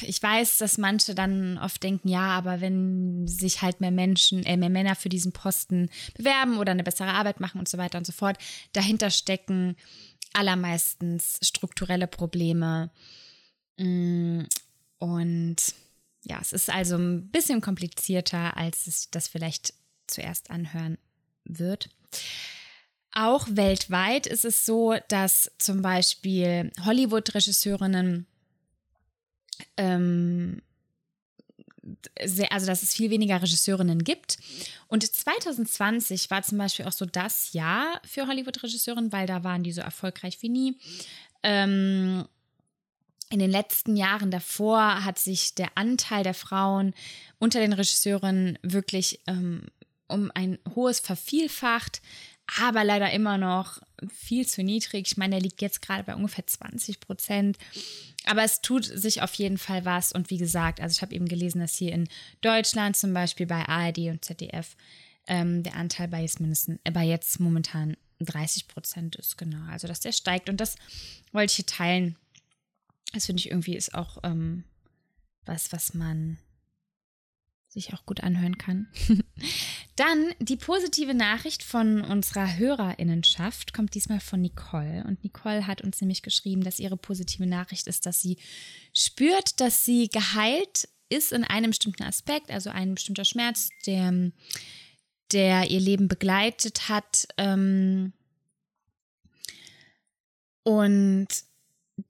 ich 0.02 0.22
weiß, 0.22 0.58
dass 0.58 0.78
manche 0.78 1.14
dann 1.14 1.58
oft 1.58 1.82
denken, 1.82 2.08
ja, 2.08 2.28
aber 2.28 2.60
wenn 2.60 3.26
sich 3.26 3.60
halt 3.60 3.80
mehr 3.80 3.90
Menschen, 3.90 4.42
äh, 4.44 4.56
mehr 4.56 4.70
Männer 4.70 4.94
für 4.94 5.10
diesen 5.10 5.32
Posten 5.32 5.90
bewerben 6.14 6.58
oder 6.58 6.72
eine 6.72 6.84
bessere 6.84 7.12
Arbeit 7.12 7.40
machen 7.40 7.58
und 7.58 7.68
so 7.68 7.76
weiter 7.76 7.98
und 7.98 8.06
so 8.06 8.12
fort, 8.12 8.38
dahinter 8.72 9.10
stecken 9.10 9.76
allermeistens 10.32 11.38
strukturelle 11.42 12.06
Probleme. 12.06 12.90
Mm, 13.76 14.44
und 14.98 15.56
ja, 16.24 16.38
es 16.40 16.52
ist 16.52 16.70
also 16.70 16.96
ein 16.96 17.30
bisschen 17.30 17.60
komplizierter, 17.60 18.56
als 18.56 18.86
es 18.86 19.10
das 19.10 19.28
vielleicht 19.28 19.74
zuerst 20.06 20.50
anhören 20.50 20.96
wird. 21.48 21.88
Auch 23.12 23.48
weltweit 23.50 24.26
ist 24.26 24.44
es 24.44 24.64
so, 24.64 24.94
dass 25.08 25.50
zum 25.58 25.82
Beispiel 25.82 26.70
Hollywood-Regisseurinnen 26.84 28.26
ähm, 29.76 30.62
sehr, 32.24 32.52
also 32.52 32.66
dass 32.66 32.82
es 32.82 32.94
viel 32.94 33.10
weniger 33.10 33.42
Regisseurinnen 33.42 34.04
gibt. 34.04 34.38
Und 34.88 35.04
2020 35.04 36.30
war 36.30 36.42
zum 36.42 36.58
Beispiel 36.58 36.84
auch 36.84 36.92
so 36.92 37.06
das 37.06 37.52
Jahr 37.52 38.00
für 38.04 38.26
Hollywood-Regisseurinnen, 38.26 39.12
weil 39.12 39.26
da 39.26 39.44
waren 39.44 39.62
die 39.62 39.72
so 39.72 39.80
erfolgreich 39.80 40.38
wie 40.42 40.48
nie. 40.48 40.78
Ähm, 41.42 42.26
in 43.30 43.38
den 43.38 43.50
letzten 43.50 43.96
Jahren 43.96 44.30
davor 44.30 45.04
hat 45.04 45.18
sich 45.18 45.54
der 45.54 45.68
Anteil 45.74 46.24
der 46.24 46.34
Frauen 46.34 46.94
unter 47.38 47.60
den 47.60 47.74
Regisseuren 47.74 48.58
wirklich 48.62 49.20
ähm, 49.26 49.66
um 50.08 50.30
ein 50.34 50.58
hohes 50.74 51.00
vervielfacht, 51.00 52.02
aber 52.60 52.82
leider 52.82 53.10
immer 53.12 53.36
noch 53.36 53.80
viel 54.08 54.46
zu 54.46 54.62
niedrig. 54.62 55.06
Ich 55.06 55.16
meine, 55.16 55.36
der 55.36 55.42
liegt 55.42 55.60
jetzt 55.60 55.82
gerade 55.82 56.04
bei 56.04 56.14
ungefähr 56.14 56.46
20 56.46 57.00
Prozent. 57.00 57.58
Aber 58.24 58.42
es 58.42 58.62
tut 58.62 58.84
sich 58.84 59.22
auf 59.22 59.34
jeden 59.34 59.58
Fall 59.58 59.84
was. 59.84 60.12
Und 60.12 60.30
wie 60.30 60.38
gesagt, 60.38 60.80
also 60.80 60.94
ich 60.94 61.02
habe 61.02 61.14
eben 61.14 61.28
gelesen, 61.28 61.60
dass 61.60 61.76
hier 61.76 61.92
in 61.92 62.08
Deutschland 62.40 62.96
zum 62.96 63.12
Beispiel 63.12 63.46
bei 63.46 63.68
ARD 63.68 63.98
und 64.08 64.24
ZDF 64.24 64.76
ähm, 65.26 65.62
der 65.62 65.76
Anteil 65.76 66.08
bei 66.08 66.22
jetzt 66.22 66.40
mindestens, 66.40 66.78
äh, 66.84 66.90
bei 66.90 67.04
jetzt 67.04 67.38
momentan 67.38 67.96
30 68.20 68.66
Prozent 68.66 69.16
ist, 69.16 69.36
genau. 69.36 69.64
Also 69.70 69.86
dass 69.86 70.00
der 70.00 70.12
steigt. 70.12 70.48
Und 70.48 70.60
das 70.60 70.76
wollte 71.32 71.50
ich 71.50 71.56
hier 71.56 71.66
teilen. 71.66 72.16
Das 73.12 73.26
finde 73.26 73.40
ich 73.40 73.50
irgendwie 73.50 73.76
ist 73.76 73.94
auch 73.94 74.18
ähm, 74.22 74.64
was, 75.44 75.72
was 75.72 75.94
man 75.94 76.38
sich 77.68 77.92
auch 77.92 78.06
gut 78.06 78.22
anhören 78.22 78.58
kann. 78.58 78.88
Dann 79.96 80.32
die 80.40 80.56
positive 80.56 81.14
Nachricht 81.14 81.62
von 81.62 82.02
unserer 82.02 82.56
Hörerinnenschaft 82.56 83.74
kommt 83.74 83.94
diesmal 83.94 84.20
von 84.20 84.40
Nicole. 84.40 85.04
Und 85.06 85.22
Nicole 85.22 85.66
hat 85.66 85.82
uns 85.82 86.00
nämlich 86.00 86.22
geschrieben, 86.22 86.64
dass 86.64 86.78
ihre 86.78 86.96
positive 86.96 87.46
Nachricht 87.46 87.86
ist, 87.86 88.06
dass 88.06 88.20
sie 88.20 88.38
spürt, 88.94 89.60
dass 89.60 89.84
sie 89.84 90.08
geheilt 90.08 90.88
ist 91.10 91.32
in 91.32 91.44
einem 91.44 91.70
bestimmten 91.70 92.04
Aspekt, 92.04 92.50
also 92.50 92.70
ein 92.70 92.94
bestimmter 92.94 93.24
Schmerz, 93.24 93.70
der, 93.86 94.30
der 95.32 95.70
ihr 95.70 95.80
Leben 95.80 96.08
begleitet 96.08 96.88
hat. 96.88 97.28
Ähm, 97.36 98.12
und 100.62 101.28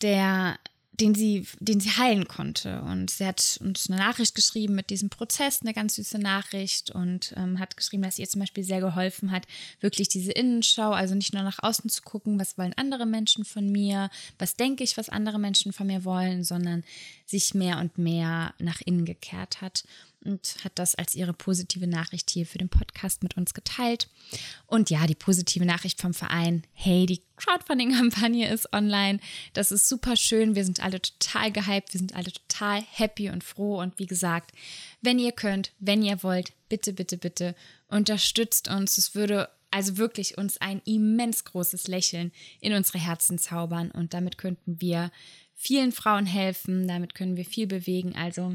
der 0.03 0.59
den 1.01 1.15
sie, 1.15 1.47
den 1.61 1.81
sie 1.81 1.91
heilen 1.91 2.27
konnte. 2.27 2.81
Und 2.83 3.11
sie 3.11 3.27
hat 3.27 3.59
uns 3.63 3.89
eine 3.89 3.99
Nachricht 3.99 4.35
geschrieben 4.35 4.75
mit 4.75 4.91
diesem 4.91 5.11
Prozess, 5.11 5.61
eine 5.63 5.73
ganz 5.73 5.95
süße 5.95 6.19
Nachricht 6.19 6.91
und 6.91 7.33
ähm, 7.37 7.59
hat 7.59 7.77
geschrieben, 7.77 8.03
dass 8.03 8.19
ihr 8.19 8.29
zum 8.29 8.41
Beispiel 8.41 8.65
sehr 8.65 8.81
geholfen 8.81 9.31
hat, 9.31 9.47
wirklich 9.81 10.09
diese 10.09 10.33
Innenschau, 10.33 10.91
also 10.91 11.15
nicht 11.15 11.35
nur 11.35 11.43
nach 11.43 11.63
außen 11.63 11.89
zu 11.89 12.03
gucken, 12.03 12.41
was 12.41 12.59
wollen 12.59 12.75
andere 12.77 13.07
Menschen 13.07 13.45
von 13.45 13.71
mir, 13.71 14.11
was 14.39 14.57
denke 14.57 14.83
ich, 14.83 14.97
was 14.97 15.09
andere 15.09 15.39
Menschen 15.39 15.73
von 15.73 15.87
mir 15.87 16.05
wollen, 16.05 16.43
sondern 16.43 16.83
sich 17.27 17.55
mehr 17.55 17.79
und 17.79 17.99
mehr 17.99 18.55
nach 18.59 18.81
innen 18.81 19.05
gekehrt 19.05 19.61
hat 19.61 19.85
und 20.25 20.57
hat 20.65 20.73
das 20.77 20.95
als 20.95 21.15
ihre 21.15 21.33
positive 21.33 21.87
Nachricht 21.87 22.31
hier 22.31 22.47
für 22.47 22.59
den 22.59 22.69
Podcast 22.69 23.23
mit 23.23 23.37
uns 23.37 23.55
geteilt. 23.55 24.09
Und 24.67 24.91
ja, 24.91 25.07
die 25.07 25.15
positive 25.15 25.65
Nachricht 25.65 26.01
vom 26.01 26.15
Verein, 26.15 26.65
hey, 26.73 27.07
die 27.07 27.23
Crowdfunding-Kampagne 27.37 28.53
ist 28.53 28.73
online. 28.73 29.21
Das 29.53 29.73
ist 29.73 29.89
super 29.89 30.17
schön. 30.17 30.55
Wir 30.55 30.65
sind 30.65 30.83
alle 30.83 31.01
total 31.01 31.53
gehypt, 31.53 31.95
wir 31.95 31.99
sind 31.99 32.15
alle 32.15 32.33
total 32.33 32.83
happy 32.91 33.31
und 33.31 33.45
froh. 33.45 33.81
Und 33.81 33.99
wie 33.99 34.07
gesagt, 34.07 34.53
wenn 35.01 35.19
ihr 35.19 35.33
könnt, 35.33 35.73
wenn 35.79 36.03
ihr 36.03 36.23
wollt, 36.23 36.53
bitte, 36.69 36.93
bitte, 36.93 37.17
bitte 37.17 37.55
unterstützt 37.89 38.69
uns. 38.69 38.99
Es 38.99 39.15
würde 39.15 39.49
also 39.71 39.99
wirklich 39.99 40.39
uns 40.39 40.59
ein 40.59 40.81
immens 40.85 41.45
großes 41.45 41.89
Lächeln 41.89 42.33
in 42.61 42.73
unsere 42.73 42.99
Herzen 42.99 43.39
zaubern. 43.39 43.91
Und 43.91 44.15
damit 44.15 44.39
könnten 44.39 44.81
wir 44.81 45.11
vielen 45.59 45.93
Frauen 45.93 46.25
helfen. 46.25 46.89
Damit 46.89 47.15
können 47.15 47.37
wir 47.37 47.45
viel 47.45 47.67
bewegen. 47.67 48.15
Also 48.17 48.51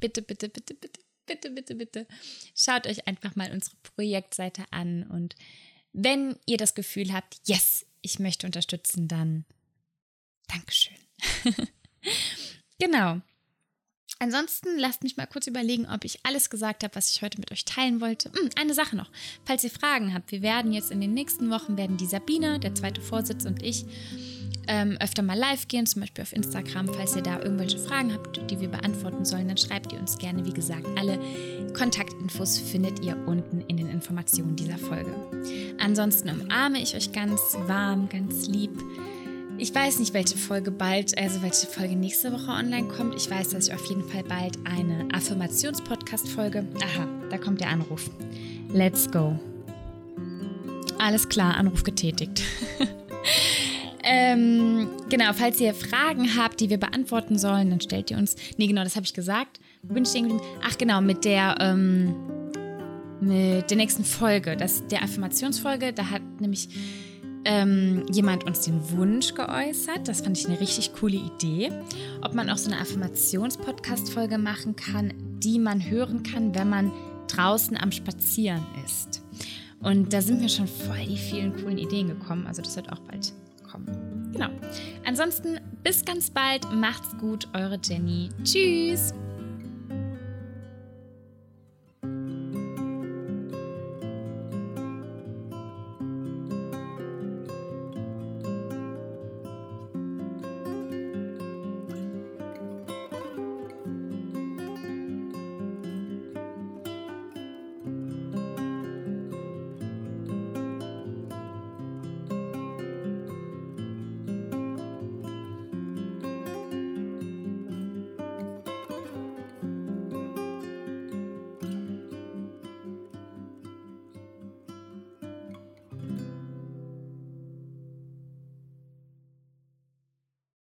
bitte, 0.00 0.22
bitte, 0.22 0.48
bitte, 0.48 0.74
bitte, 0.74 1.00
bitte, 1.26 1.50
bitte, 1.50 1.74
bitte. 1.76 2.06
Schaut 2.56 2.88
euch 2.88 3.06
einfach 3.06 3.36
mal 3.36 3.52
unsere 3.52 3.76
Projektseite 3.84 4.64
an 4.72 5.04
und 5.04 5.36
Wenn 5.92 6.36
ihr 6.46 6.58
das 6.58 6.74
Gefühl 6.74 7.12
habt, 7.12 7.40
yes, 7.46 7.86
ich 8.02 8.18
möchte 8.18 8.46
unterstützen, 8.46 9.08
dann 9.08 9.44
Dankeschön. 10.46 10.96
genau. 12.78 13.20
Ansonsten 14.20 14.78
lasst 14.78 15.02
mich 15.02 15.16
mal 15.16 15.26
kurz 15.26 15.46
überlegen, 15.46 15.86
ob 15.86 16.04
ich 16.04 16.24
alles 16.24 16.50
gesagt 16.50 16.82
habe, 16.82 16.94
was 16.96 17.12
ich 17.12 17.22
heute 17.22 17.38
mit 17.38 17.52
euch 17.52 17.64
teilen 17.64 18.00
wollte. 18.00 18.32
Hm, 18.32 18.50
eine 18.56 18.74
Sache 18.74 18.96
noch. 18.96 19.10
Falls 19.44 19.62
ihr 19.64 19.70
Fragen 19.70 20.12
habt, 20.12 20.32
wir 20.32 20.42
werden 20.42 20.72
jetzt 20.72 20.90
in 20.90 21.00
den 21.00 21.14
nächsten 21.14 21.50
Wochen, 21.50 21.76
werden 21.76 21.96
die 21.96 22.06
Sabine, 22.06 22.58
der 22.58 22.74
zweite 22.74 23.00
Vorsitz 23.00 23.44
und 23.44 23.62
ich 23.62 23.84
ähm, 24.68 24.96
öfter 25.00 25.22
mal 25.22 25.36
live 25.36 25.66
gehen, 25.66 25.86
zum 25.86 26.00
Beispiel 26.00 26.22
auf 26.22 26.32
Instagram. 26.32 26.88
Falls 26.88 27.16
ihr 27.16 27.22
da 27.22 27.40
irgendwelche 27.40 27.78
Fragen 27.78 28.12
habt, 28.12 28.50
die 28.50 28.60
wir 28.60 28.68
beantworten 28.68 29.24
sollen, 29.24 29.48
dann 29.48 29.56
schreibt 29.56 29.92
ihr 29.92 29.98
uns 29.98 30.18
gerne. 30.18 30.44
Wie 30.44 30.52
gesagt, 30.52 30.86
alle 30.96 31.18
Kontaktinfos 31.76 32.58
findet 32.58 33.04
ihr 33.04 33.16
unten 33.26 33.62
in 33.62 33.78
den 33.78 33.88
Informationen 33.88 34.54
dieser 34.54 34.78
Folge. 34.78 35.12
Ansonsten 35.78 36.28
umarme 36.28 36.80
ich 36.80 36.94
euch 36.94 37.12
ganz 37.12 37.40
warm, 37.66 38.08
ganz 38.08 38.46
lieb. 38.46 38.70
Ich 39.60 39.74
weiß 39.74 39.98
nicht, 39.98 40.14
welche 40.14 40.38
Folge 40.38 40.70
bald, 40.70 41.18
also 41.18 41.42
welche 41.42 41.66
Folge 41.66 41.96
nächste 41.96 42.32
Woche 42.32 42.50
online 42.50 42.86
kommt. 42.86 43.16
Ich 43.16 43.28
weiß, 43.28 43.48
dass 43.48 43.66
ich 43.66 43.74
auf 43.74 43.84
jeden 43.86 44.08
Fall 44.08 44.22
bald 44.22 44.56
eine 44.64 45.08
Affirmations-Podcast-Folge. 45.12 46.64
Aha, 46.80 47.08
da 47.28 47.38
kommt 47.38 47.60
der 47.60 47.70
Anruf. 47.70 48.08
Let's 48.72 49.10
go. 49.10 49.36
Alles 50.98 51.28
klar, 51.28 51.56
Anruf 51.56 51.82
getätigt. 51.82 52.42
ähm, 54.10 54.88
genau, 55.10 55.32
falls 55.34 55.60
ihr 55.60 55.74
Fragen 55.74 56.36
habt, 56.36 56.60
die 56.60 56.70
wir 56.70 56.78
beantworten 56.78 57.38
sollen, 57.38 57.68
dann 57.68 57.80
stellt 57.80 58.10
ihr 58.10 58.16
uns. 58.16 58.36
Nee, 58.56 58.66
genau, 58.66 58.82
das 58.82 58.96
habe 58.96 59.04
ich 59.04 59.12
gesagt. 59.12 59.60
Bin 59.82 60.04
ich 60.04 60.12
denn 60.12 60.40
Ach, 60.66 60.78
genau, 60.78 61.00
mit 61.00 61.24
der. 61.24 61.56
Ähm, 61.60 62.14
mit 63.20 63.68
der 63.68 63.76
nächsten 63.76 64.04
Folge, 64.04 64.56
das, 64.56 64.86
der 64.86 65.02
Affirmationsfolge, 65.02 65.92
da 65.92 66.10
hat 66.10 66.22
nämlich 66.40 66.68
ähm, 67.44 68.06
jemand 68.12 68.44
uns 68.44 68.60
den 68.60 68.92
Wunsch 68.92 69.34
geäußert. 69.34 70.06
Das 70.06 70.20
fand 70.20 70.38
ich 70.38 70.46
eine 70.46 70.60
richtig 70.60 70.92
coole 70.94 71.16
Idee. 71.16 71.72
Ob 72.22 72.34
man 72.34 72.48
auch 72.48 72.58
so 72.58 72.70
eine 72.70 72.80
Affirmations-Podcast-Folge 72.80 74.38
machen 74.38 74.76
kann, 74.76 75.14
die 75.42 75.58
man 75.58 75.90
hören 75.90 76.22
kann, 76.22 76.54
wenn 76.54 76.68
man 76.68 76.92
draußen 77.26 77.76
am 77.76 77.90
Spazieren 77.90 78.64
ist. 78.84 79.22
Und 79.80 80.12
da 80.12 80.22
sind 80.22 80.40
mir 80.40 80.48
schon 80.48 80.68
voll 80.68 81.06
die 81.08 81.16
vielen 81.16 81.56
coolen 81.56 81.78
Ideen 81.78 82.08
gekommen. 82.08 82.46
Also 82.46 82.62
das 82.62 82.76
wird 82.76 82.92
auch 82.92 83.00
bald 83.00 83.32
kommen. 83.70 84.30
Genau. 84.32 84.48
Ansonsten 85.06 85.60
bis 85.82 86.04
ganz 86.04 86.30
bald. 86.30 86.70
Macht's 86.72 87.16
gut, 87.18 87.48
eure 87.54 87.78
Jenny. 87.82 88.30
Tschüss. 88.44 89.14